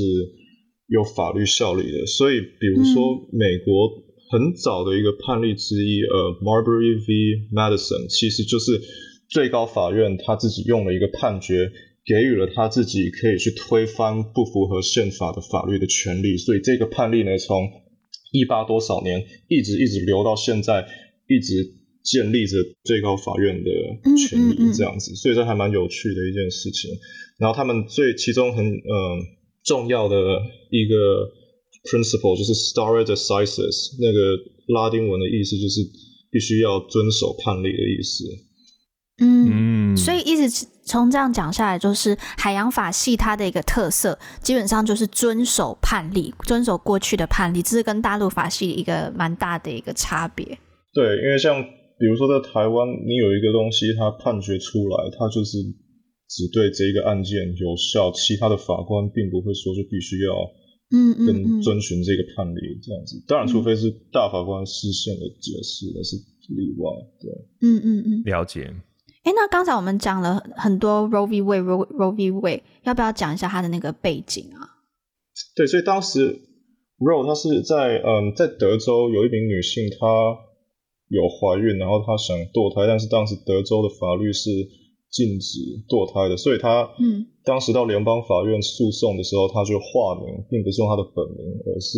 [0.86, 2.06] 有法律效力的。
[2.06, 3.90] 所以，比如说美国
[4.30, 7.50] 很早的一个判例之一，呃，Marbury v.
[7.50, 8.80] Madison，其实就是
[9.28, 11.72] 最高法院他自己用了一个判决，
[12.06, 16.36] 给予了他自己可以去推翻不符合宪法的法律的权利。
[16.36, 17.68] 所以，这个判例呢，从
[18.30, 20.86] 一八多少年一直一直留到现在，
[21.26, 21.77] 一直。
[22.02, 23.70] 建立着最高法院的
[24.16, 26.90] 权利，这样子，嗯嗯嗯，所以这还蛮有趣的一件事情。
[27.38, 29.18] 然后他们最其中很嗯、呃、
[29.64, 30.16] 重要的
[30.70, 30.94] 一个
[31.84, 34.36] principle 就是 stare decisis，那个
[34.74, 35.80] 拉丁文的意思就是
[36.32, 38.24] 必须要遵守判例的意思。
[39.20, 50.44] 嗯，所以一直从这样讲下来，就是海洋法系它的一个特色，基本上就是遵守判例，遵守过去的判例，这是跟大陆法系一个蛮大的一个差别。
[50.92, 51.64] 对，因为像。
[51.98, 55.58] 比如说，在台湾，你有一个东西，它判决出来，它就是
[56.28, 60.32] 只对这一个案件有效，其他的法官并不会说就必须要，
[60.94, 63.20] 嗯嗯，跟遵循这个判例这样子。
[63.26, 66.14] 当然，除非是大法官释宪的解释，那是
[66.54, 66.92] 例外。
[67.18, 67.30] 对，
[67.62, 68.72] 嗯嗯嗯，了解。
[69.24, 71.42] 哎，那刚才我们讲了很多 Roe v.
[71.42, 72.30] Wade，Roe Roe v.
[72.30, 74.78] Wade，要不要讲一下它的那个背景啊？
[75.56, 76.42] 对，所以当时
[76.98, 80.46] Roe 他是在嗯，在德州有一名女性，她。
[81.08, 84.50] 有怀孕，然后她想堕胎，但是当时德州的法律是
[85.08, 85.56] 禁止
[85.88, 91.96] 堕胎的，所以她嗯，当时到联邦法院诉讼的时候，她就化名，并不是用她的本名，而是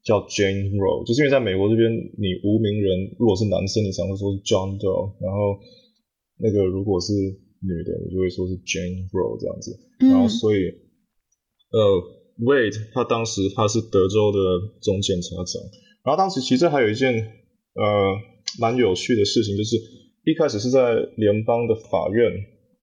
[0.00, 5.60] 叫 Jane Roe，就是因为在美国这边，你无名人如果是男生，你常会说是 John Doe，然后
[6.40, 9.76] 那个如果是女的，你就会说是 Jane Roe 这样子，
[10.08, 10.72] 然后所以
[11.68, 12.00] 呃
[12.40, 14.38] ，Wade 他当时他是德州的
[14.80, 15.60] 总检察长，
[16.02, 17.12] 然后当时其实还有一件
[17.76, 18.37] 呃。
[18.58, 19.76] 蛮有趣的事情就是，
[20.24, 22.32] 一开始是在联邦的法院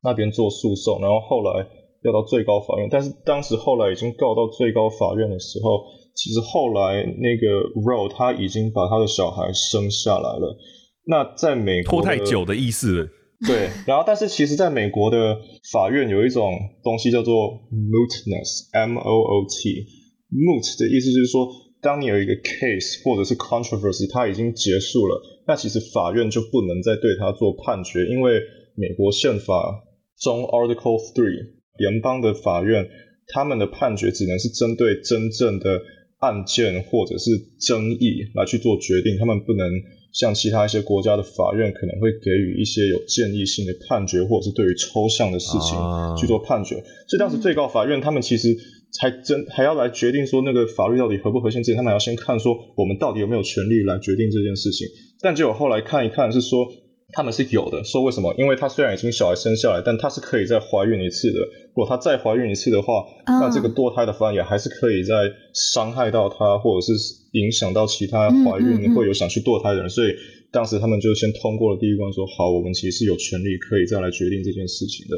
[0.04, 1.66] 那边做诉讼，然后后来
[2.04, 2.88] 要到最高法院。
[2.92, 10.58] 但是当时后来已经告到最高法院的时候，其实后来那个 Roe 他已经把他的小孩生下来了，
[11.06, 13.10] 那在美国拖太久的意思。
[13.46, 15.38] 对，然后但是其实在美国的
[15.72, 17.34] 法院有一种东西叫做
[17.70, 21.46] mootness，m o o t，moot 的意思就是说，
[21.82, 28.42] 当你有一个 case 或者是 controversy，它已经结束了，那其实法院就不能再对他做判决，因为
[28.76, 29.84] 美国宪法
[30.20, 32.88] 中 Article Three 联邦的法院，
[33.28, 35.82] 他们的判决只能是针对真正的
[36.20, 39.70] 案件或者是争议来去做决定，他们不能。
[40.16, 45.78] 像其他一些国家的法院可能会给予一些有建议性的判决，或者是对于抽象的事情
[46.16, 46.76] 去做判决。
[46.76, 48.56] 啊、所以当时最高法院他们其实
[49.00, 54.88] 才真还要来决定说那个法律到底合不合宪之前，他们还要先看说我们到底有没有权利来决定这件事情。
[55.22, 56.68] 但结果后来看一看是说。
[57.14, 58.34] 他们是有的，说为什么？
[58.36, 61.40] 因为他虽然已经小孩生下来，但他是可以再怀孕一次的。
[61.40, 62.94] 如果他再怀孕一次的话，
[63.28, 65.14] 哦、那这个堕胎的方案也还是可以再
[65.54, 66.94] 伤害到他，或者是
[67.34, 69.86] 影响到其他怀孕会有想去堕胎的人。
[69.86, 70.08] 嗯嗯嗯、所以
[70.52, 75.16] 当时他们就先通过了第一关，说好，我们其实是有权利可以再来决定这件事情的。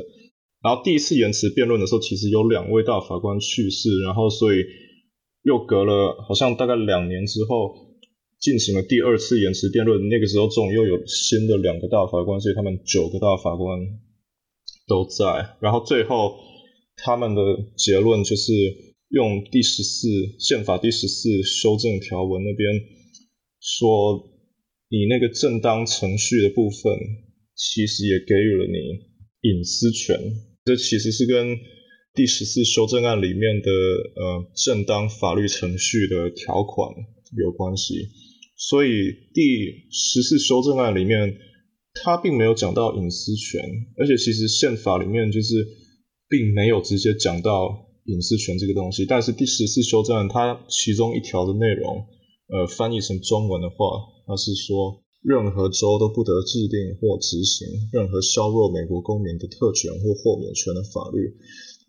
[0.63, 4.57] 然后第一次延迟辩论的时候，其实有两位大法官去世，然后所以
[5.43, 7.87] 又隔了好像大概两年之后。
[8.39, 13.79] 进行了第二次延迟辩论，那个时候终于又有新的两个大法官，所以他们九个大法官
[14.87, 15.57] 都在。
[15.59, 16.37] 然后最后
[16.97, 17.41] 他们的
[17.75, 18.53] 结论就是
[19.09, 22.79] 用第十四宪法第十四修正条文那边
[23.59, 24.29] 说，
[24.89, 26.93] 你那个正当程序的部分
[27.55, 30.15] 其实也给予了你隐私权，
[30.67, 31.57] 这其实是跟
[32.13, 36.91] 第十四修正案里面的呃正当法律程序的条款
[37.37, 38.09] 有关系。
[38.57, 38.89] 所以
[39.33, 41.37] 第十四修正案里面，
[42.03, 43.61] 它并没有讲到隐私权，
[43.97, 45.55] 而且其实宪法里面就是
[46.27, 49.05] 并没有直接讲到隐私权这个东西。
[49.05, 52.05] 但是第十四修正案它其中一条的内容，
[52.49, 53.75] 呃，翻译成中文的话，
[54.25, 61.35] 它是说任何州都不得制定或执行任何削弱美国公民的特权或豁免权的法律，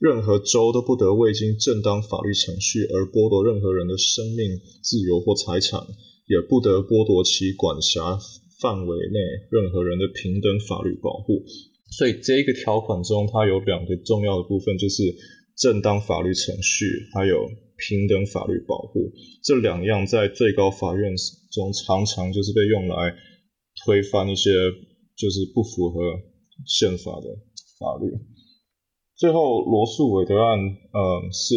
[0.00, 5.86] 任何州都不得未经正当法律程序而剥夺任何人的生命、自由或财产。
[6.28, 8.20] 也不得剥夺其管辖
[8.60, 9.18] 范围内
[9.48, 11.42] 任何人的平等法律保护。
[11.90, 15.16] 所以这一个条款中，它有两个重要的部分，就是
[15.56, 17.48] 正当法律程序，还有
[17.78, 19.12] 平等法律保护。
[19.42, 21.14] 这两样在最高法院
[21.50, 23.14] 中常常就是被用来
[23.86, 24.50] 推翻一些
[25.16, 26.20] 就是不符合
[26.66, 27.26] 宪法的
[27.78, 28.12] 法律。
[29.16, 31.54] 最后，罗素韦德案，嗯，是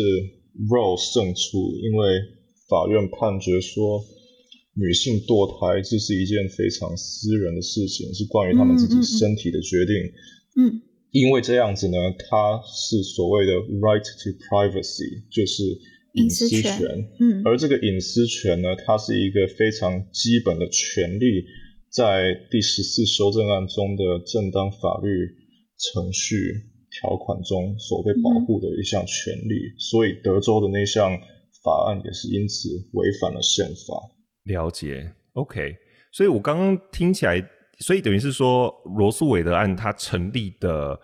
[0.70, 2.22] Roe 胜出，因为
[2.70, 4.06] 法院判决说。
[4.74, 9.94] 女性堕胎，这是一件非常私人的事情，是关于他们自己身体的决定。
[10.56, 13.52] 嗯，嗯，嗯，因为这样子呢，它是所谓的
[13.84, 15.78] right to privacy，就是
[16.14, 16.62] 隐私权。
[16.62, 17.10] 私权。
[17.20, 21.46] 嗯，而这个隐私权呢，它是一个非常基本的权利，
[21.90, 25.10] 在第十四修正案中的正当法律
[25.78, 26.36] 程序
[26.92, 29.56] 条款中所被保护的一项权利。
[29.56, 31.12] 嗯，所以德州的那项
[31.64, 33.96] 法案也是因此违反了宪法。
[34.46, 35.76] 了解，OK，
[36.12, 37.42] 所以我刚刚听起来，
[37.80, 41.00] 所以等于是说，罗素韦德案它成立的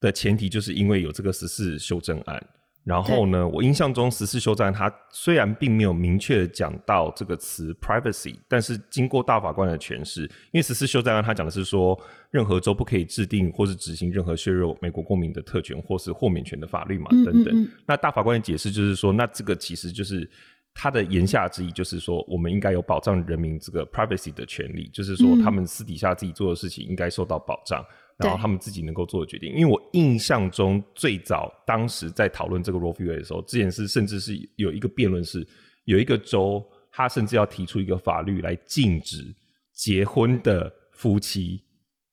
[0.00, 2.44] 的前提，就是因为有这个十四修正案。
[2.86, 17.46] 然后呢，我印象中十四修正案它虽然并没有明确的讲到这个词 privacy，但是经过大法官的诠释，因为十四修正案它讲的是说，任何州不可以制定或是执行任何削弱美国公民的特权或是豁免权的法律嘛，等等。
[17.46, 17.70] 嗯嗯嗯。
[17.84, 20.30] 那大法官的解释就是说，那这个其实就是。
[20.78, 27.86] 他的言下之意就是说，我们应该有保障人民这个 privacy 的权利，就是说他们私底下自己做的事情应该受到保障，嗯、
[28.18, 29.52] 然后他们自己能够做的决定。
[29.54, 33.06] 因为我印象中最早当时在讨论这个 Roe v.
[33.06, 35.46] Wade 的时候，之前是甚至是有一个辩论是，
[35.84, 39.34] 有一个州他甚至要提出一个法律来禁止
[39.72, 41.62] 结婚的夫妻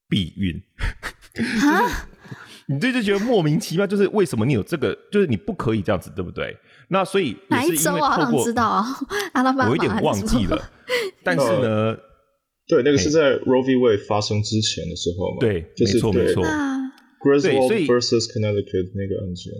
[0.09, 0.61] 避孕。
[1.33, 1.67] 就是
[2.67, 6.55] 你这就觉得莫名其妙，就是为什么你有这个，就是你不可以这样子，对不对？
[6.87, 8.85] 那所以也是因为透过，知道啊
[9.33, 10.61] 阿拉巴，我有点忘记了。
[11.23, 11.97] 但是呢，
[12.68, 13.76] 对，那个是在 Roe v.
[13.76, 15.38] Wade 发生之前的时候嘛？
[15.39, 16.43] 对，没错没错。
[17.20, 19.53] Griswold versus Connecticut 那个案件，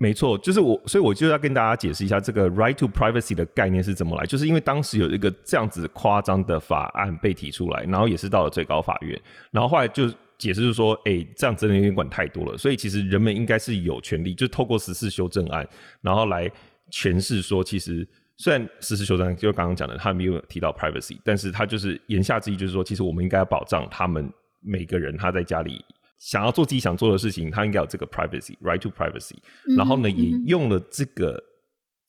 [0.00, 4.26] 没错，就是我，所以我就要跟大家解释一下这个 right to privacy 的概念是怎么来。
[4.26, 9.20] 就是因为当时有一个这样子夸张的法案被提出来，然后也是到了最高法院，
[9.52, 12.58] 然后后来就解释就是说，哎、欸，这样真的有点管太多了。
[12.58, 15.68] 所以其实人们应该是有权利，就透过十四修正案，
[16.00, 16.50] 然后来。
[16.92, 24.28] 诠释说，其实虽然十四修正就刚刚讲的，他没有提到 privacy，但是他就是言下之意就是说，其实我们应该要保障他们
[24.60, 25.84] 每个人他在家里
[26.18, 29.36] 想要做自己想做的事情，他应该有这个 privacy，right to privacy。
[29.76, 31.40] 然后呢，也用了这个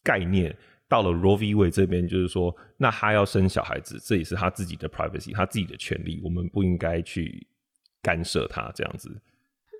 [0.04, 0.56] 概念
[0.88, 1.54] 到了 Roe v.
[1.54, 7.46] Wade 这边，就是说，那他要生小孩子，这也是他自己的 privacy，他自己的权利，我们不应该去
[8.02, 9.10] 干涉他这样子。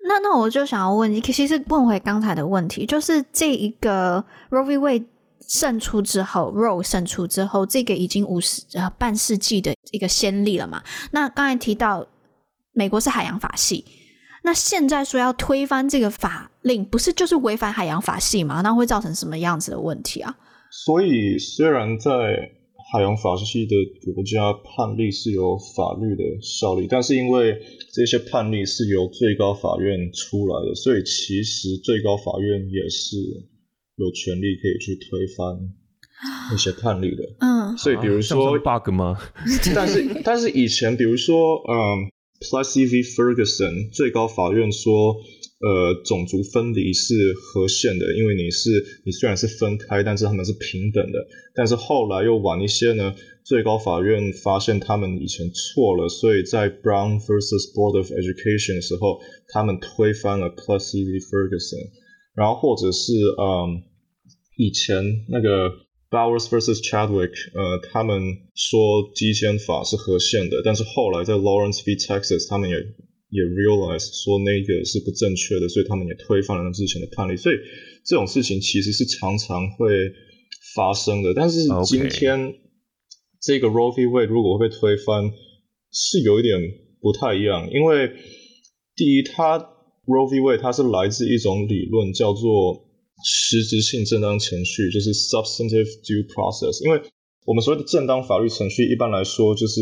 [0.08, 4.78] 那那我就想要问你，其实问回刚才的问题，就是这一个 Roe v.
[4.78, 5.06] Wade
[5.48, 10.84] 胜出之后，Roe 胜出之后，这个已经五十呃半世纪的一个先例了嘛？
[11.12, 12.08] 那刚才提到
[12.74, 13.86] 美国是海洋法系。
[14.44, 18.62] 那现在说要推翻这个法令，不是就是违反海洋法系吗？
[18.62, 20.38] 那会造成什么样子的问题啊？
[20.86, 22.12] 所以，虽然在
[22.94, 23.74] 海洋法系的
[24.14, 27.60] 国家判例是有法律的效力，但是因为
[27.92, 33.18] 这些判例是由最高法院出来的，所以其实最高法院也是
[33.96, 35.70] 有权利可以去推翻
[36.52, 37.24] 那些判例的。
[37.40, 39.18] 嗯，所以比如说 bug 吗？
[39.76, 42.12] 但是但是以前，比如说，嗯。
[42.38, 43.02] Plessy v.
[43.02, 45.16] Ferguson 最高法院说，
[45.62, 48.70] 呃，种族分离是合宪的，因为你是
[49.06, 51.26] 你虽然是分开，但是他们是平等的。
[51.56, 53.16] 但是后来又晚一些呢，
[53.46, 57.74] 最高法院发现他们以前错了，所以在 Brown vs.
[57.74, 61.20] Board of Education 的时候，他们推翻了 Plessy v.
[61.20, 61.90] Ferguson。
[62.36, 63.84] 然后或者是嗯，
[64.58, 65.84] 以前那个。
[66.08, 66.80] Bowers vs.
[66.82, 68.22] Chadwick，呃，他们
[68.54, 71.98] 说基奸法是合宪的，但是后来在 Lawrence v.
[71.98, 77.36] Texas，他们也也 realize 说那个是不正确的，所以他们也推翻了之前的判例。
[77.36, 77.56] 所以
[78.06, 79.92] 这种事情其实是常常会
[80.76, 81.34] 发生的。
[81.34, 82.54] 但是今天.
[83.42, 84.08] 这个 Roe v.
[84.08, 85.32] Wade 如果会被推翻，
[85.92, 86.60] 是有一点
[87.02, 88.12] 不太一样，因为
[88.96, 89.60] 第一，它
[90.06, 90.40] Roe v.
[90.42, 92.84] Wade 它是来自一种理论叫做。
[93.24, 97.02] 实质性正当程序就是 substantive due process，因为
[97.46, 99.80] 我们所谓的正当法律程序，一般来说就是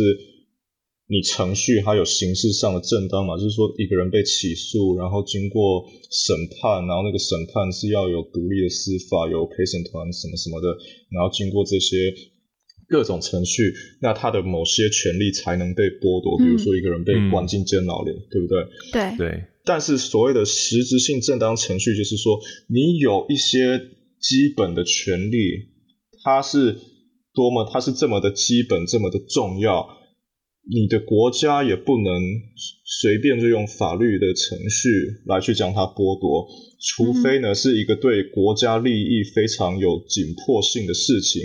[1.09, 10.69] 你程序还有形式上的正当嘛，就是说一个人被起诉，然后经过审判，然后那个审判是要有独立的司法，有陪审团什么什么的，
[11.09, 12.13] 然后经过这些
[12.87, 18.63] 各种程序，那他的某些权利才能被剥夺，比如说一个人被关进监牢里，嗯、对不对？
[18.93, 19.43] 对对。
[19.65, 23.79] 但是所谓的实质性正当程序，就是说你有一些
[24.19, 25.37] 基本的权利，
[26.23, 26.77] 它是
[27.33, 29.87] 多么，它是这么的基本，这么的重要，
[30.69, 32.13] 你的国家也不能
[33.01, 34.89] 随便就用法律的程序
[35.25, 36.45] 来去将它剥夺，
[36.81, 41.41] 除非呢是一个对国家利益非常有紧迫性的事情，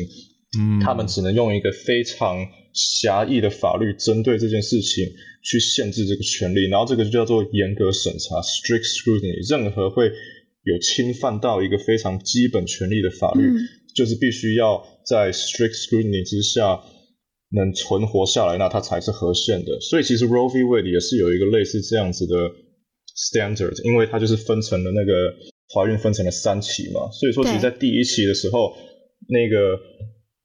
[0.58, 2.36] 嗯，他们只能用一个非常
[2.74, 5.06] 狭义的法律针对这件事情。
[5.42, 9.38] 去限制这个权利，然后这个就叫做严格审查 （strict scrutiny）。
[9.48, 10.10] 任何会
[10.64, 13.56] 有侵犯到一个非常基本权利的法律，嗯、
[13.94, 16.80] 就是必须要在 strict scrutiny 之下
[17.50, 19.80] 能存活下来，那它才是合宪的。
[19.80, 20.64] 所以其实 Roe v.
[20.64, 22.34] Wade 也是有一个类似这样子的
[23.16, 25.12] standard，因为它就是分成了那个
[25.72, 28.76] 怀孕分成了三期嘛，所以说其实在第一期的时候，
[29.28, 29.78] 那个。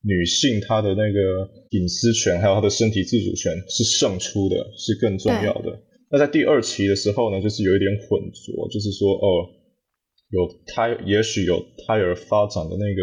[0.04, 5.80] 女性她的那个隐私权，还有她的身体自主权是胜出的，是更重要的。
[6.12, 9.49] 那在第二期的时候呢，就是有一点混浊，就是说哦，
[10.30, 13.01] 有胎，也许有胎儿发展的那个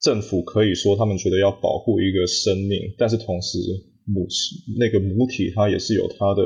[0.00, 3.58] 政府可以说他们觉得要保护一个生命，但是同时
[4.06, 4.26] 母
[4.78, 6.42] 那个母体它也是有它的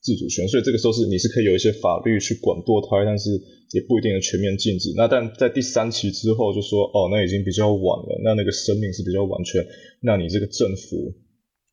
[0.00, 3.30] 自主权，所以这个时候是你是可以有一些法律去管堕胎，但是。
[3.72, 4.92] 也不一定能全面禁止。
[4.96, 8.20] 那但在第三期之后，就说哦，那已经比较晚了。
[8.24, 9.64] 那那个生命是比较完全。
[10.02, 11.14] 那你这个政府，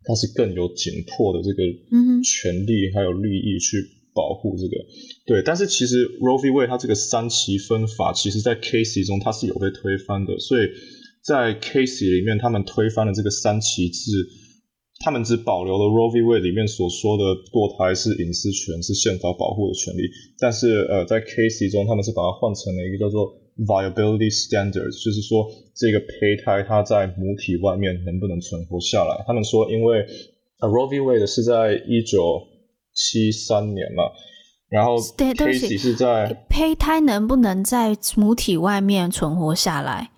[0.04, 1.64] 它是更有紧迫的这个
[2.22, 3.82] 权利还有利益去
[4.14, 4.78] 保护这个。
[5.26, 6.52] 对，但是其实 Roe v.
[6.52, 10.38] Wade 它这个三期分法，其实在 Casey 中它是有被推翻的。
[10.38, 10.68] 所以
[11.26, 14.12] 在 Casey 里面，他们推翻了这个三期制。
[15.00, 16.22] 他们只保留了 Roe v.
[16.22, 17.24] Wade 里面所说的
[17.54, 20.10] 堕胎是隐私权，是宪法保护的权利。
[20.40, 25.46] 但是，呃，在 Casey 中，他们是把它换成了一个叫做 Viability Standards，就是说
[25.76, 29.24] 这个胚胎它在母体外面能不能存活下来。
[29.28, 30.04] 他们说，因为
[30.60, 31.00] Roe v.
[31.00, 32.42] Wade 是在一九
[32.94, 34.04] 七三年嘛，
[34.70, 40.10] 然后 Casey 是在胚胎能不能在母体外面存活下来？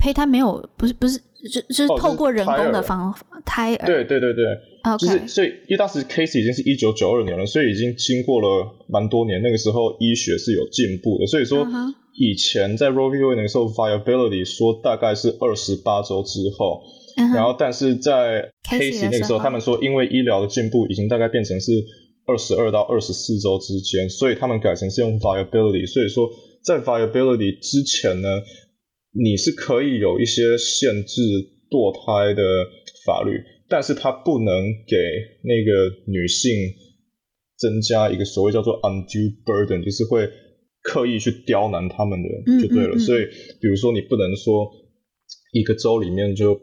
[0.00, 1.20] 胚胎没有，不是不是。
[1.40, 3.86] 就就是透过人工的方法，哦、胎儿。
[3.86, 4.44] 对对对对
[4.84, 4.98] ，Okay.
[4.98, 9.40] 就是所以，因为当时 case 已经是一九九二年了，所以已经经过了蛮多年。
[9.40, 11.66] 那个时候医学是有进步的，所以说
[12.12, 13.16] 以前在 Roe v.
[13.20, 16.82] Wade 那个时候 viability 说大概是二十八周之后
[17.16, 17.34] ，uh.
[17.34, 21.72] 然后但是在 case 那个时候，他们说因为医疗的进步，已经大概变成是
[22.26, 25.90] 二十二到二十四周之间，所以他们改成是用 viability。
[25.90, 26.28] 所以说
[26.62, 28.28] 在 viability 之前呢。
[29.12, 31.22] 你是可以有一些限制
[31.70, 32.42] 堕胎的
[33.04, 34.96] 法律，但是它不能给
[35.42, 36.52] 那个女性
[37.58, 40.28] 增加一个所谓叫做 undue burden，就是会
[40.82, 42.28] 刻意去刁难他们的，
[42.62, 42.94] 就对了。
[42.94, 43.00] 嗯嗯嗯。
[43.00, 43.24] 所以，
[43.60, 44.70] 比如说你不能说
[45.52, 46.54] 一个州里面就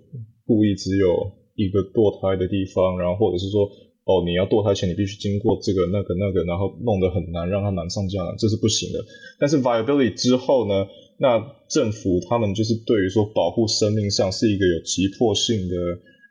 [0.45, 1.13] 故意只有
[1.55, 3.65] 一个堕胎的地方，然后或者是说，
[4.05, 9.03] 哦，你要堕胎前你必须经过这个那个那个，然后弄得很难，让它难上加难，这是不行的。
[9.39, 10.87] 但是 viability 之后呢，
[11.20, 11.39] 那
[11.70, 15.76] 政府他们就是对于说保护生命上是一个有急迫性的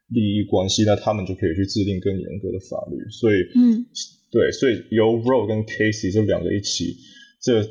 [0.09, 2.97] 利益关系，那他们就可以去制定更严格的法律。
[3.11, 3.85] 所以，嗯，
[4.31, 6.97] 对，所以由 Roe 跟 Casey 这两个一起，
[7.43, 7.63] 这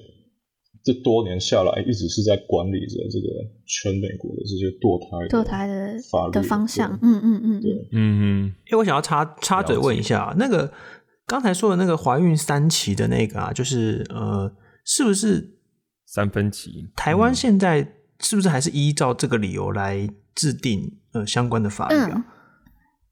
[0.84, 3.28] 这多年下来一直是在管理着这个
[3.66, 7.00] 全美国的这些堕胎堕胎的法律的方向。
[7.02, 8.54] 嗯嗯嗯，对，嗯嗯。
[8.68, 10.70] 因为我想要插插嘴问一下，那个
[11.26, 14.54] 刚才说的那个怀孕三期的那个啊，就是呃，
[14.84, 15.56] 是不是
[16.06, 16.88] 三分期？
[16.96, 17.88] 台湾现在
[18.20, 20.92] 是不是还是依照这个理由来制定？
[21.14, 22.24] 呃，相关的法律啊，嗯，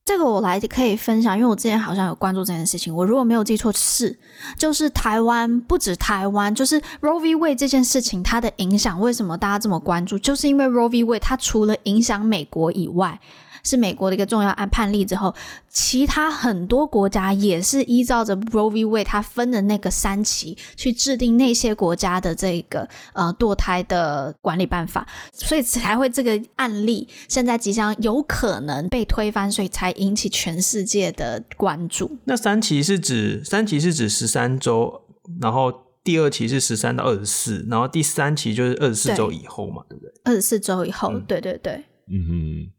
[0.05, 2.93] 这个我来可以分享，因为我之前好像有关注这件事情。
[2.93, 4.19] 我如果没有记错，是
[4.57, 7.35] 就是台湾不止台湾，就是 Roe v.
[7.35, 10.19] Wade 这件事情它的影响，为什么大家这么关注？
[10.19, 11.03] 就是因为 Roe v.
[11.05, 13.19] Wade 它除了影响美国以外。
[13.64, 15.34] 是美国的一个重要案判例之后，
[15.70, 18.86] 其他很多国家也是依照着 Roe v.
[18.86, 32.18] Wade 它分的那个三期去制定那些国家的这个呃堕胎的管理办法，所以才会这个案例现在即将有可能被推翻，所以才引起全世界的关注。
[32.26, 35.03] 那三期是指三期是指十三周，
[35.41, 35.72] 然后
[36.03, 40.22] 第二期是十三到二十四，然后第三期就是二十四周以后嘛，对，对不对？
[40.26, 42.28] 二十四周以后，嗯、对对对，嗯
[42.68, 42.72] 哼。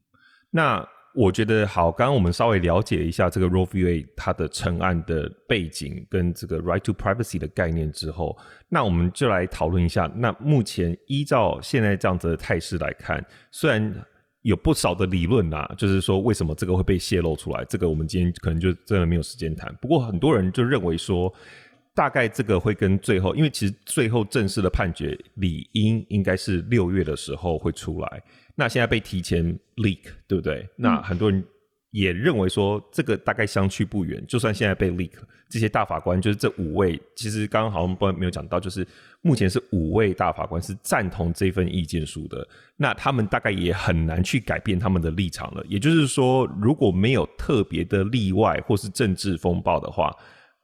[0.57, 3.93] 那我觉得好，刚刚我们稍微了解一下这个 Roe v.
[3.93, 4.07] A.
[4.17, 8.39] 它的成案的背景跟这个 right to privacy 的概念之后，
[8.69, 10.09] 那我们就来讨论一下。
[10.15, 13.93] 那目前依照现在这样子的态势来看，虽然
[14.43, 19.75] 有不少的理论啊，就是说为什么这个会被泄露出来，这个我们今天可能就真的没有时间谈。
[19.81, 21.33] 不过很多人就认为说，
[21.97, 28.23] 大概这个会跟最后，因为其实最后正式的判决理应应该是六月的时候会出来。
[28.55, 29.45] 那现在被提前
[29.77, 30.69] leak，对不对？
[30.77, 31.43] 那很多人
[31.91, 34.25] 也认为说，这个大概相去不远。
[34.27, 35.13] 就算现在被 leak，
[35.49, 38.87] 这些大法官就是这五位，其实刚刚好像不没有讲到，就是
[39.23, 42.47] 目前是五位大法官是赞同这份意见书的。
[42.77, 45.65] 那他们大概也很难去改变他们的立场了。
[45.69, 50.15] 也就是说，如果没有特别的例外或是政治风暴的话，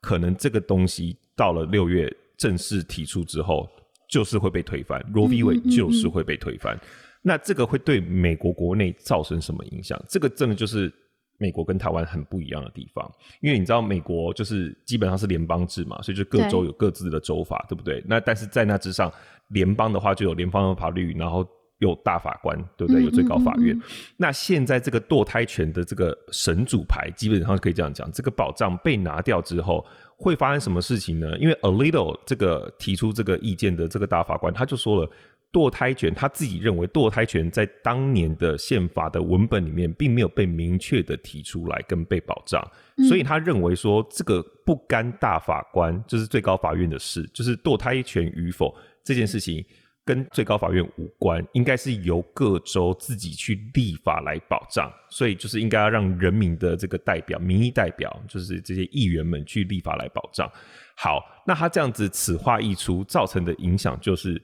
[0.00, 3.68] 可能这个东西到了六月正式提出之后，
[4.08, 5.00] 就是会被推翻。
[5.12, 5.42] Roe v.
[5.42, 6.78] Wade 就是会被推翻。
[7.22, 10.02] 那这个会对美国国内造成什么影响？
[10.08, 10.90] 这个真的就是
[11.38, 13.10] 美国跟台湾很不一样的地方，
[13.40, 18.02] 因为你知道美国就是基本上是联邦制嘛，所以就各州有各自的州法，对，对不对？
[18.06, 19.12] 那但是在那之上，
[19.48, 21.46] 联邦的话就有联邦的法律，然后
[21.78, 23.02] 有大法官，对不对？
[23.02, 23.76] 有最高法院。
[23.76, 24.14] 嗯嗯嗯嗯。
[24.16, 31.38] 那现在这个堕胎权的这个神主牌，基本上可以这样讲，这个保障被拿掉之后，会发生什么事情呢？
[31.38, 35.10] 因为 A little 这个提出这个意见的这个大法官，他就说了。
[35.52, 42.64] 堕胎权，他自己认为堕胎权在当年的宪法的文本里面，并没有被明确的提出来跟被保障，
[42.96, 48.72] 嗯，所以他认为说这个不干大法官就是最高法院的事，就是堕胎权与否
[49.02, 49.64] 这件事情
[50.04, 60.48] 跟最高法院无关，应该是由各州自己去立法来保障，所以就是应该要让人民的这个代表、民意代表，就是这些议员们去立法来保障。
[60.96, 64.40] 好，那他这样子此话一出，造成的影响就是。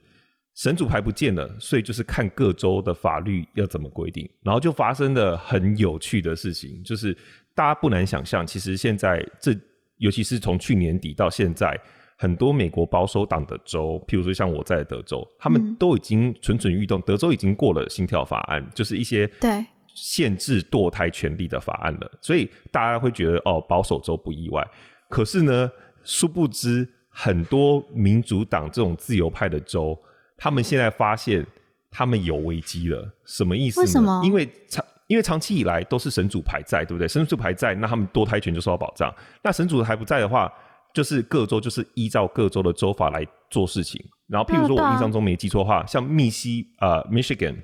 [0.57, 7.15] 神主牌不见了，所以就是看各州的法律要怎么规定，然后就发生了很有趣的事情，就是
[7.53, 9.55] 大家不难想象，其实现在这，
[9.97, 11.79] 尤其是从去年底到现在，
[12.17, 24.67] 很多美国保守党的州，譬如说像我在德州，他们都已经蠢蠢欲动，德州已经过了心跳法案，就是一些对限制堕胎权利的法案了，所以大家会觉得哦，保守州不意外，
[25.07, 25.71] 可是呢，
[26.03, 29.95] 殊不知很多民主党这种自由派的州。
[30.37, 31.45] 他们现在发现
[31.89, 33.85] 他们有危机了，什么意思呢？
[33.85, 34.21] 为什么？
[34.23, 37.07] 因为长因为长期以来都是神主牌在，对不对？
[37.07, 39.13] 神主牌在，那他们堕胎权就受到保障。
[39.43, 40.51] 那神主还不在的话，
[40.93, 43.99] 就是各州就是依照各州的州法来做事情。
[44.27, 47.55] 然后，譬如说我印象中没记错的话，像密西呃 Michigan，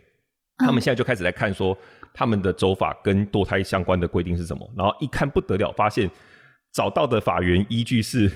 [0.58, 1.78] 他们现在就开始来看说
[2.14, 4.68] 他们的州法跟堕胎相关的规定是什么。
[4.76, 6.10] 然后一看不得了，发现
[6.74, 8.32] 找到的法源依据是。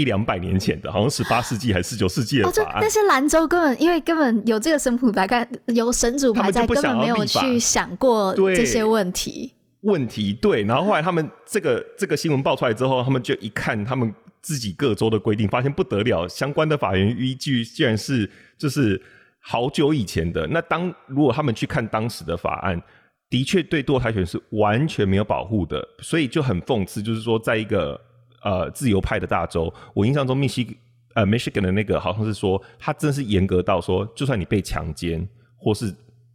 [0.00, 2.78] 一两百年前的，好像十八世纪还是十九世纪的法案。
[2.80, 9.52] 但是兰州根本因为根本有这个神主牌，有神主牌在，根本没有去想过这些问题。
[9.82, 19.00] 问题对，然后后来他们这个这个新闻爆出来之后，他们就一看他们自己各州的规定，发现不得了，相关的法源依据竟然是就是
[19.40, 20.46] 好久以前的。
[20.46, 22.82] 那当如果他们去看当时的法案，
[23.28, 28.00] 的确对堕胎权是完全没有保护的，所以就很讽刺，就是说在一个。
[28.42, 30.76] 呃，自由派的大州，我印象中密西
[31.14, 35.94] 呃，Michigan 的那个好像是说，他真是严格到说，就算你被强奸或是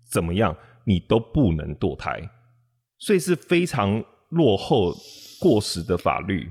[0.10, 2.22] 怎么样，你都不能堕胎，
[3.00, 4.94] 所以是非常落后、
[5.40, 6.50] 过时的法律。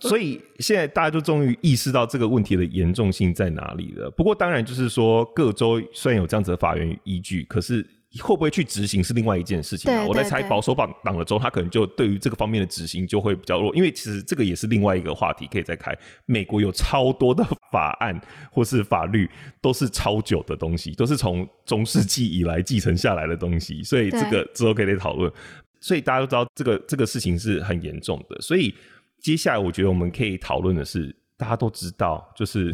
[0.00, 4.10] 所以现在大家就终于意识到这个问题的严重性在哪里了。
[4.10, 7.84] 不过当然就是说，各州虽然有这样子的法源依据，可是
[8.22, 9.92] 会不会去执行是另外一件事情。
[10.06, 15.96] 我在猜保守党党了之后，他可能就对于这个方面的执行就会比较弱，因为其实这个也是另外一个话题可以再开。
[16.26, 18.18] 美国有超多的法案
[18.50, 19.30] 或是法律
[19.60, 25.32] 都是超久的东西，都是从中世纪以来继承下来的东西，所以这个之后可以再讨论。
[25.80, 28.74] 所以大家都知道这个这个事情是很严重的，所以。
[29.20, 32.72] 接下来，我觉得我们可以讨论的是，大家都知道，就是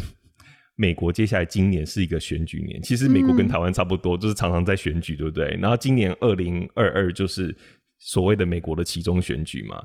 [0.77, 2.83] 美国接下来今年是一个选举年。
[2.83, 5.57] 其实美国跟台湾差不多，就是常常在选举，对不对？
[5.61, 7.57] 然后今年二零二二就是
[7.99, 9.81] 所谓的美国的其中选举嘛。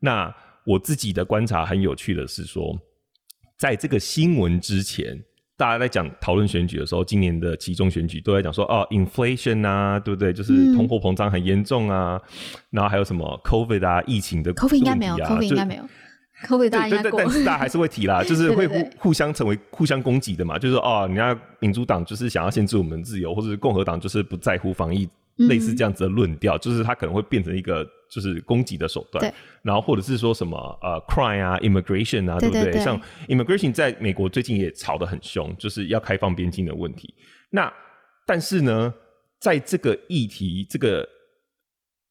[0.00, 0.34] 那
[0.66, 2.78] 我自己的观察很有趣的是说，
[3.58, 5.18] 在这个新闻之前，
[5.56, 10.32] 大家在讲讨论选举的时候，今年的其中选举都在讲说，哦，inflation 啊，对不对？
[10.32, 12.20] 就是通货膨胀很严重啊。
[12.70, 15.88] 然后还有什么 COVID 啊，疫情的 COVID 应该没有，COVID 应该没有。
[16.46, 29.20] 对对对，但是大家还是会提啦， 就是会互互相成为互相攻击的嘛，就是说哦，人家民主党就是想要限制我们自由，或者是共和党就是不在乎防疫，嗯、类似这样子的论调，就是它可能会变成一个就是攻击的手段。
[29.24, 29.32] 对，
[29.62, 37.14] 然后或者是说什么呃，crime 啊，immigration 啊，对不对，像 immigration 在美国最近也吵得很凶，就是要开放边境的问题。
[37.50, 37.72] 那
[38.26, 38.92] 但是呢，
[39.40, 41.08] 在这个议题，这个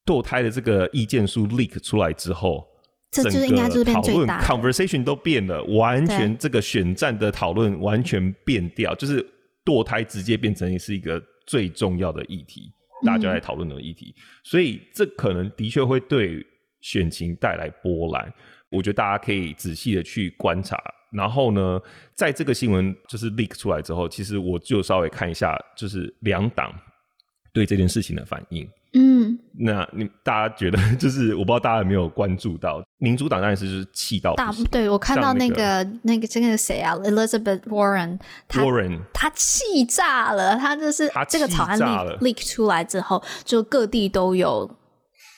[0.06, 2.68] 堕胎的这个意见书 leak 出来之后。
[3.14, 4.46] 这就是应该就是变最大的。
[4.46, 9.24] 讨论，conversation 都变了，完全这个选战的讨论完全变掉，就是
[9.64, 12.72] 堕胎直接变成是一个最重要的议题，
[13.06, 16.46] 大家在讨论的议题，嗯、所以这可能的确会对
[16.82, 18.34] 选情带来波澜。
[18.70, 20.76] 我觉得大家可以仔细的去观察，
[21.12, 21.80] 然后呢，
[22.16, 26.74] 在这个新闻就是 leak 出来之后，其实我就稍微看一下，就是两党
[27.54, 28.68] 对这件事情的反应。
[28.96, 41.80] 嗯，那你大家觉得 就是我不知道大家有没有关注到，民主党当然是就是气到大，对我看到那个那个这个谁啊，Elizabeth Warren，他 Warren 他气炸了，他就是这个草案
[42.20, 44.70] leak 出来之后，就各地都有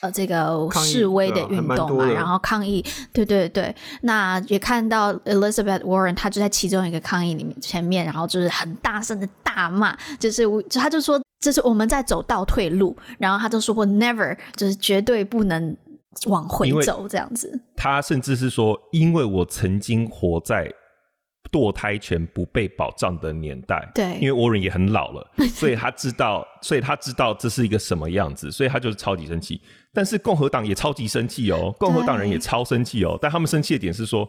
[0.06, 11.20] 呃这个示威的运动嘛，然后抗议，对对对，那也看到 Elizabeth Warren，她就在其中一个抗议里面前面，然后就是很大声的大骂，就是他就说。
[11.38, 15.76] 这是我们在走倒退路，然后他就说过 never，就是绝对不能
[16.24, 17.60] 往回走这样子。
[17.76, 20.66] 他甚至是说，因为我曾经活在
[21.50, 29.60] 堕胎权不被保障的年代，对，因为 Warren 也很老了， 所以他知道，所以他知道这是一个什么样子，所以他就是超级生气。
[29.92, 34.28] 但是共和党也超级生气哦，共和党人也超生气哦，但他们生气的点是说，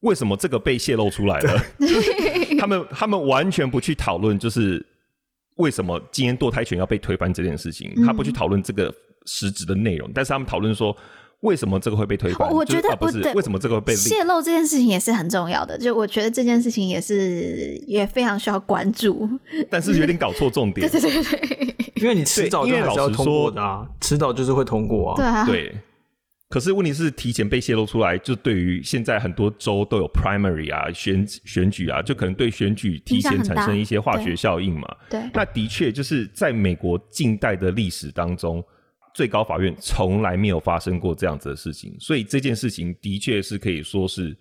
[0.00, 1.62] 为什么这个被泄露出来了？
[2.58, 4.84] 他们他们完全不去讨论，就是。
[5.56, 7.90] 为什么今天堕胎权要被推翻这件事情？
[8.04, 8.94] 他不去讨论这个
[9.24, 10.94] 实质的内容，嗯、但是他们讨论说，
[11.40, 12.50] 为什么这个会被推翻？
[12.50, 15.78] 我觉得、就是啊、不是为什么这个会被泄露这件事情也是很重要的。
[15.78, 19.28] 就我觉得这件事情也是也非常需要关注。
[19.70, 20.88] 但是有点搞错重点。
[20.90, 25.16] 对对对对，因为你迟早就还是要通过的啊，迟早就是会通过啊。
[25.16, 25.76] 对啊，对。
[26.48, 34.86] 可是问题是，提前被泄露出来，就对于现在很多州都有 primary 啊，选选举啊，就可能对选举提前产生一些化学效应嘛。
[35.10, 38.62] 对，那的确就是在美国近代的历史当中，
[39.16, 44.36] 最高法院从来没有发生过这样子的事情，所以这件事情的确是可以说是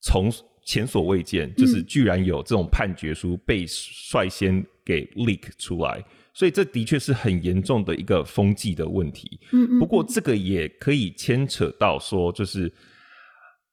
[0.00, 0.32] 从
[0.64, 6.02] 前所未见，就是居然有这种判决书被率先给 leak 出来。
[6.32, 9.38] 所以这的确是很严重的一个风纪的问题。
[9.52, 12.72] 嗯，嗯，不过这个也可以牵扯到说，就是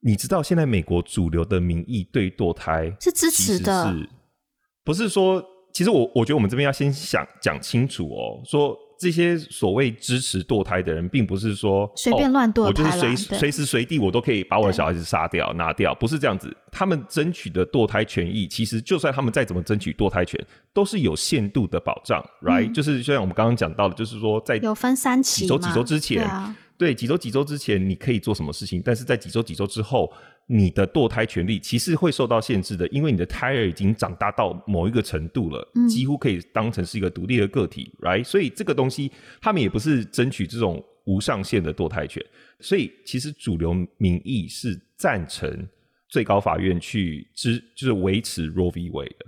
[0.01, 3.95] 你知道现在美国主流的民意对堕胎是支持的，
[4.83, 5.41] 不是说，
[5.73, 8.77] 其实我我觉得我们这边要先想讲清楚哦，说。
[9.01, 16.55] 这些所谓支持堕胎的人，并不是说随便乱堕胎，哦，我就是随随时随地我都可以把我的小孩子杀掉拿掉，不是这样子。
[16.71, 20.39] 他们争取的堕胎权益，其实就算他们再怎么争取堕胎权，
[20.71, 22.71] 都是有限度的保障，嗯，right？
[22.71, 30.13] 就是就像我们刚刚讲到的，就是说在有分三期，几周几周之前，对，几周几周之前你可以做什么事情，但是在几周几周之后。
[30.53, 38.21] 你的堕胎权利其实会受到限制的，因为你的胎儿已经长大到某一个程度了，嗯、几乎可以当成是一个独立的个体，right？
[38.21, 42.21] 所以这个东西他们也不是争取这种无上限的堕胎权，
[42.59, 45.65] 所以其实主流民意是赞成
[46.09, 48.89] 最高法院去支，就是维持 Roe v.
[48.89, 49.25] Wade 的。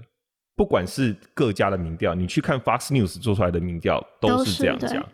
[0.58, 5.10] 不管是各家的民调，你去看 Fox News 做出来的民调都是这样讲，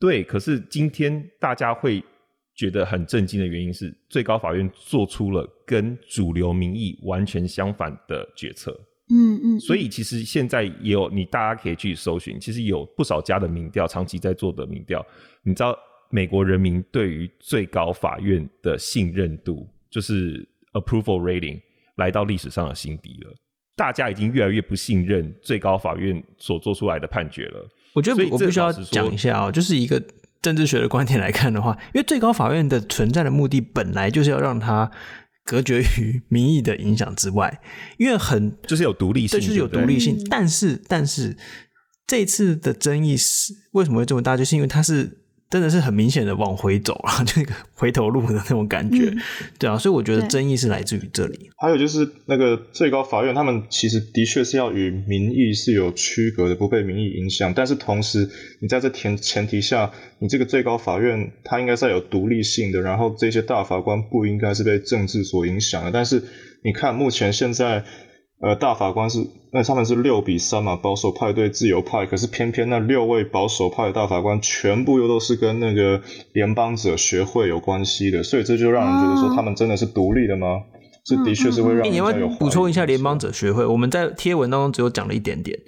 [0.00, 0.24] 对。
[0.24, 2.02] 可是今天大家会。
[2.54, 8.78] 觉得很震惊的原因是，最高法院做出了跟主流民意完全相反的决策。
[9.10, 9.60] 嗯嗯。
[9.60, 15.04] 所以其实现在也有你大家可以去搜寻，其实有不少家的民调，长期在做的民调，
[15.42, 15.76] 你知道
[16.10, 21.60] 美国人民对于最高法院的信任度，就是 approval rating
[21.96, 23.34] 来到历史上的新低了。
[23.76, 27.68] 大家已经越来越不信任最高法院所做出来的判决了。
[27.92, 30.00] 我觉得我必须要讲一下哦，就是一个
[30.44, 34.90] 政治学的观点来看的话，因为最高法院的存在的目的本来就是要让它
[35.44, 37.60] 隔绝于民意的影响之外，
[37.96, 40.22] 因为很就是有独立性，就是有独立性。
[40.30, 41.36] 但是，但是
[42.06, 44.36] 这次的争议是为什么会这么大？
[44.36, 45.23] 就是因为它是。
[45.50, 49.18] 真的是很明显的往回走啊， 就那个回头路的那种感觉，嗯、
[49.58, 51.50] 对啊，所以我觉得争议是来自于这里。
[51.56, 57.52] 还有就是那个最高法院，他们其实的确是要与民意是有区隔的，不被民意影响。
[57.54, 58.28] 但是同时，
[58.60, 65.92] 你在这前前提下，你这个最高法院它应该是有独立性的，然后这些大法官不应该是被政治所影响的。
[65.92, 66.22] 但是
[66.62, 67.84] 你看，目前现在。
[68.44, 76.02] 呃，大法官是那他们是六比三嘛，保守派对自由派，可是偏偏那六位保守派的大法官全部又都是跟那个
[76.34, 80.60] 联邦者学会有关系的，所以这就让人觉得说他们真的是独立的吗？
[81.06, 82.12] 这的确是会让人有。
[82.12, 85.58] 你要补充一下联邦者学会，我们在贴文当中只有讲了一点点。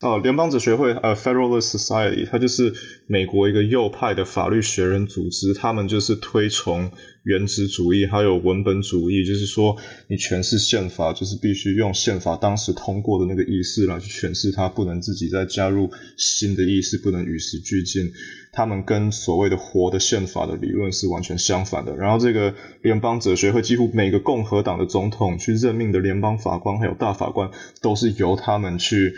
[0.00, 2.72] 哦，联邦者学会呃，Federalist Society，它就是
[3.08, 6.92] 美国一个右派的法律学人组织，他们就是推崇
[7.24, 9.76] 原子主义还有文本主义，就是说
[10.06, 18.12] 你诠释宪法就是必须用宪法当时通过的那个意思来去诠释它，不能自己再加入新的意思，不能与时俱进。
[18.52, 21.96] 他们跟所谓的活的宪法的理论是完全相反的。
[21.96, 27.50] 然后这个联邦者学会几乎每个共和党的总统去任命的联邦法官还有大法官，
[27.82, 29.12] 都是由他们去。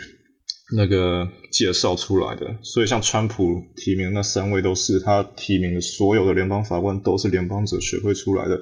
[0.73, 8.61] 那个介绍出来的，所以像川普提名那三位都是他提名的，所有的联邦法官都是联邦者学会出来的。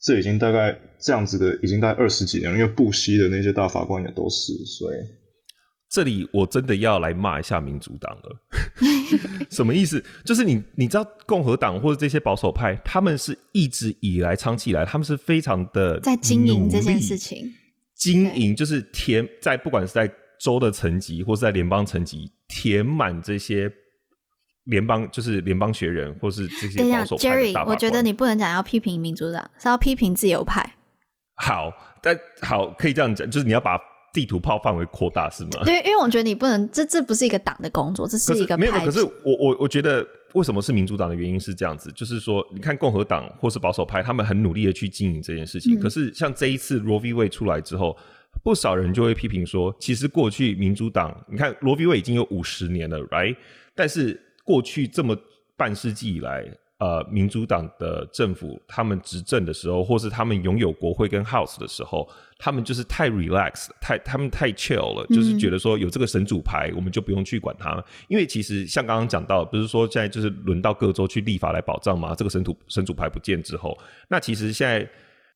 [0.00, 2.56] 这已经大概这样子的，已经大概二十几年了。
[2.56, 4.96] 因为布希的那些大法官也都是，所以
[5.90, 8.36] 这里我真的要来骂一下民主党了。
[9.50, 10.00] 什么意思？
[10.24, 17.52] 就是你你知道共和党或者这些保守派，他们是一直以来长期以来，他们是非常的在经营这件事情，
[17.96, 20.08] 经营就是填在不管是在。
[20.38, 23.70] 州的层级，或是在联邦层级填满这些
[24.64, 26.82] 联邦，就是联邦学人，或是这些。
[27.16, 30.74] Jerry，我觉得你不能讲要批评民主党，是要批评自由派。
[31.36, 31.72] 好，
[32.02, 33.78] 但好可以这样讲，就是你要把
[34.12, 35.64] 地图炮范围扩大，是吗？
[35.64, 38.58] 对，因为我觉得你不能，这这不是一个党的工作，这是一个派。
[38.58, 47.14] 没有，可是我我我觉得为什么是民主党的原因是这样子，就是说，你看共和党或是保守派，他们很努力的去经营这件事情，嗯、可是像这一次 Roe v.
[47.14, 47.96] Wade 出来之后。
[48.42, 53.36] 不少人就会批评说，其实过去民主党，你看罗比威已经有五十年了，right？
[53.74, 55.14] 但是过去这么
[55.56, 56.48] 半世纪以来，
[56.78, 62.08] 呃，民主党的政府他们执政的时候，或是他们拥有国会跟 House 的时候，
[62.38, 67.84] 他们就是太 relax，太他们太 chill 了，就是觉得说有这个神主牌，我们就不用去管它。
[68.06, 72.14] 因为其实像刚刚讲到，不是说现在就是轮到各州去立法来保障吗？
[72.14, 73.76] 这个神主神主牌不见之后，
[74.08, 74.88] 那其实现在。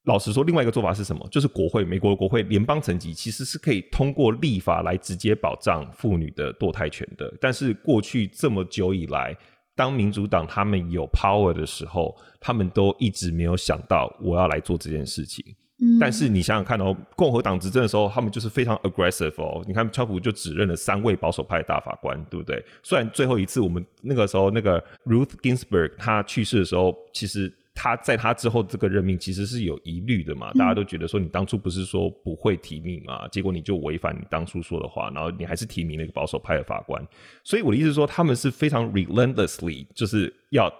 [0.04, 1.24] 老实说，另外一个做法是什么？
[1.30, 7.32] 就是国会，美国的国会联邦层级其实是可以通过立法来直接保障妇女的堕胎权的。
[7.40, 9.36] 但是过去这么久以来，
[9.76, 15.44] 当民主党他们有 power 的时候，他们都一直没有想到我要来做这件事情。
[15.80, 16.00] 嗯。
[16.00, 19.64] 但是你想想看哦，共和党执政的时候，他们就是非常 aggressive 哦。
[19.68, 22.60] 你看，川普就指认了三位保守派大法官，对不对？
[22.82, 27.56] 虽然最后一次我们那个时候那个 Ruth Ginsburg 她去世的时候，其实。
[27.74, 30.52] 他在他之后这个任命其实是有疑虑的嘛？
[30.52, 33.26] 大家都觉得说，你当初不是说不会提名嘛？
[33.28, 37.02] 结果你就违反你当初说的话，然后你还是提名了一个保守派的法官。
[37.42, 40.70] 所以我的意思说，他们是非常 relentlessly 就是要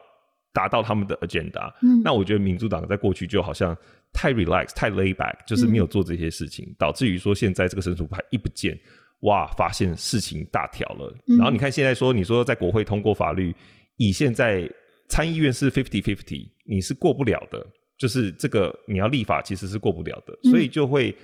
[0.52, 1.72] 达到他们的 agenda。
[1.82, 3.74] 嗯，那我觉得民主党在过去就好像
[4.12, 8.78] 太 relax、太 lay back，就是没有做这些事情，嗯、导致于说现在这个神主牌一不见，
[9.20, 11.12] 哇，发现事情大条了。
[11.24, 13.54] 然后你看现在说，你说在国会通过法律，
[13.96, 14.70] 以现在。
[15.08, 17.66] 参议院是 fifty fifty，你是过不了的，
[17.98, 21.14] 就是这个你要立法其实是过不了的，所以就会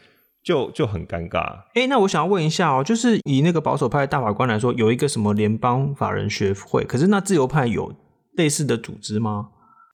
[0.43, 1.41] 就就很尴尬。
[1.75, 7.95] 哎、欸，那我想要问一下哦，就是以那个保守派大法官来说，有一个什么联邦法人学会，可是那自由派有
[8.37, 9.49] 类似的组织吗？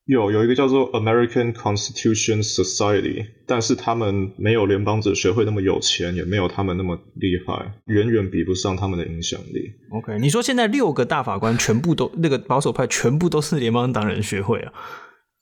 [0.06, 9.72] 有有一个叫做 American Constitution Society，但是他们没有联邦者学会那么有钱，也没有他们那么厉害，远远比不上他们的影响力。
[9.92, 14.72] OK，你说现在六个大法官全部都那个保守派全部都是联邦党人学会啊，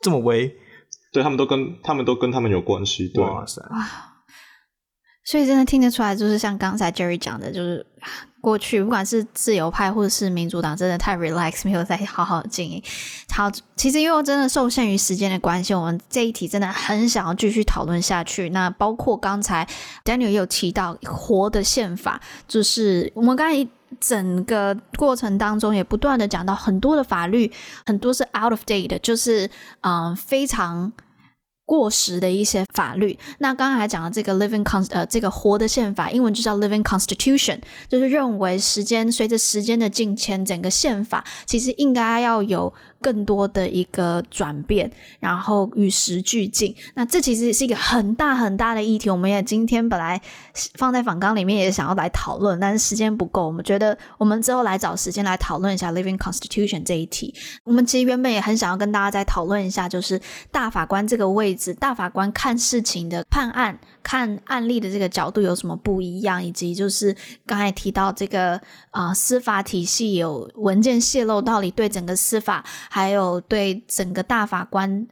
[0.03, 0.55] 这么威？
[1.13, 3.09] 对，他们都跟他们都跟他们有关系。
[3.09, 3.25] 对。
[3.25, 3.63] 哇塞！
[5.25, 7.87] 所以真的听得出来，就是像刚才 Jerry 讲的，就是
[8.41, 12.83] 过去不管是自由派或者是民主党，真的太 relax，没有再好好经营。
[13.31, 18.51] 好，其实因为真的受限于时间的关系，我们这一题真的很想要继续讨论下去。
[18.51, 19.65] 那包括刚才
[20.05, 23.69] Daniel 也有提到活的宪法，就是我们刚才
[24.01, 27.51] 整个过程当中也不断的讲到很多的法律，
[27.87, 30.93] 很多是 out of date，的就是嗯、非常。
[31.65, 42.75] 过时的一些法律，那刚刚还讲了这个 living con 呃，这个活的宪法，英文就叫 living constitution，就是认为时间随着时间的进迁，整个宪法其实应该要有。
[43.03, 44.91] 更多的一个转变，
[45.21, 46.75] 然后与时俱进。
[46.95, 49.11] 那这其实是一个很大很大的议题。
[49.11, 50.19] 我们也今天本来
[50.75, 53.47] 放在访纲里面也想要来讨论，但是时间不够。
[53.47, 57.35] 我们觉得我们之后来找时间来讨论一下 Living Constitution 这一题。
[57.65, 63.79] 我们其实原本也很想要跟大家再讨论一下，就是大法官这个位置，大法官看事情的判案。
[64.03, 75.07] 看案例的这个角度有什么不一样，以及就是刚才提到这个啊、司法体系有文件泄露，到底对整个司法还有对整个大法官。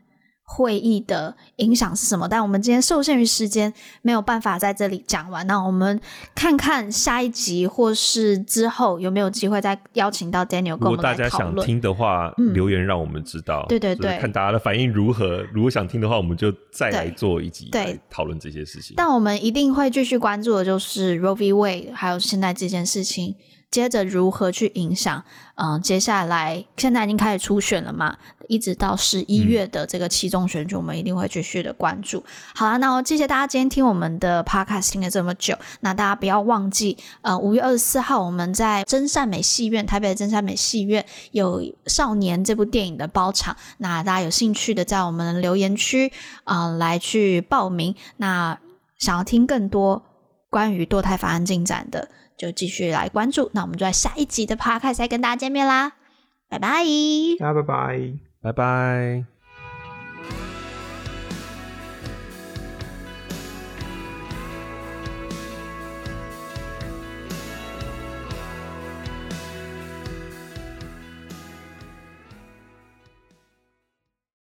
[0.52, 2.28] 会议的影响是什么？
[2.28, 3.72] 但我们今天受限于时间，
[4.02, 5.46] 没有办法在这里讲完。
[5.46, 5.98] 那我们
[6.34, 10.72] 看看下一集或是之后有没有机会再邀请到 Daniel。
[10.72, 13.64] 如果大家想听的话，嗯、留言让我们知道。
[13.68, 15.42] 对对对，看大家的反应如何。
[15.52, 18.94] 如果想听的话，我们就再来做一集来讨论这些事情。
[18.96, 21.52] 但我们一定会继续关注的，就是 Roe v.
[21.52, 23.36] Wade，还有现在这件事情。
[23.70, 25.22] 接着如何去影响？
[25.54, 28.16] 嗯、接下来现在已经开始初选了嘛，
[28.48, 32.24] 一直到十一月的这个期中选举，我们一定会继续的关注。
[32.54, 35.54] 好了，那我谢谢大家今天听我们的 podcast 听了这么久。
[35.80, 43.54] 那大家不要忘记，呃，五月二十四号我们在真善美戏院，台北的真善美戏院有《少年》这部电影的包场。
[43.78, 46.10] 那大家有兴趣的，在我们留言区
[46.44, 47.94] 啊、来去报名。
[48.16, 48.58] 那
[48.98, 50.02] 想要听更多
[50.48, 52.08] 关于堕胎法案进展的。
[52.40, 55.92] 就继续来关注，那我们就在下一集的 Podcast 再跟大家见面啦，
[56.48, 56.82] 拜拜，
[57.38, 59.39] 大家拜拜，拜拜。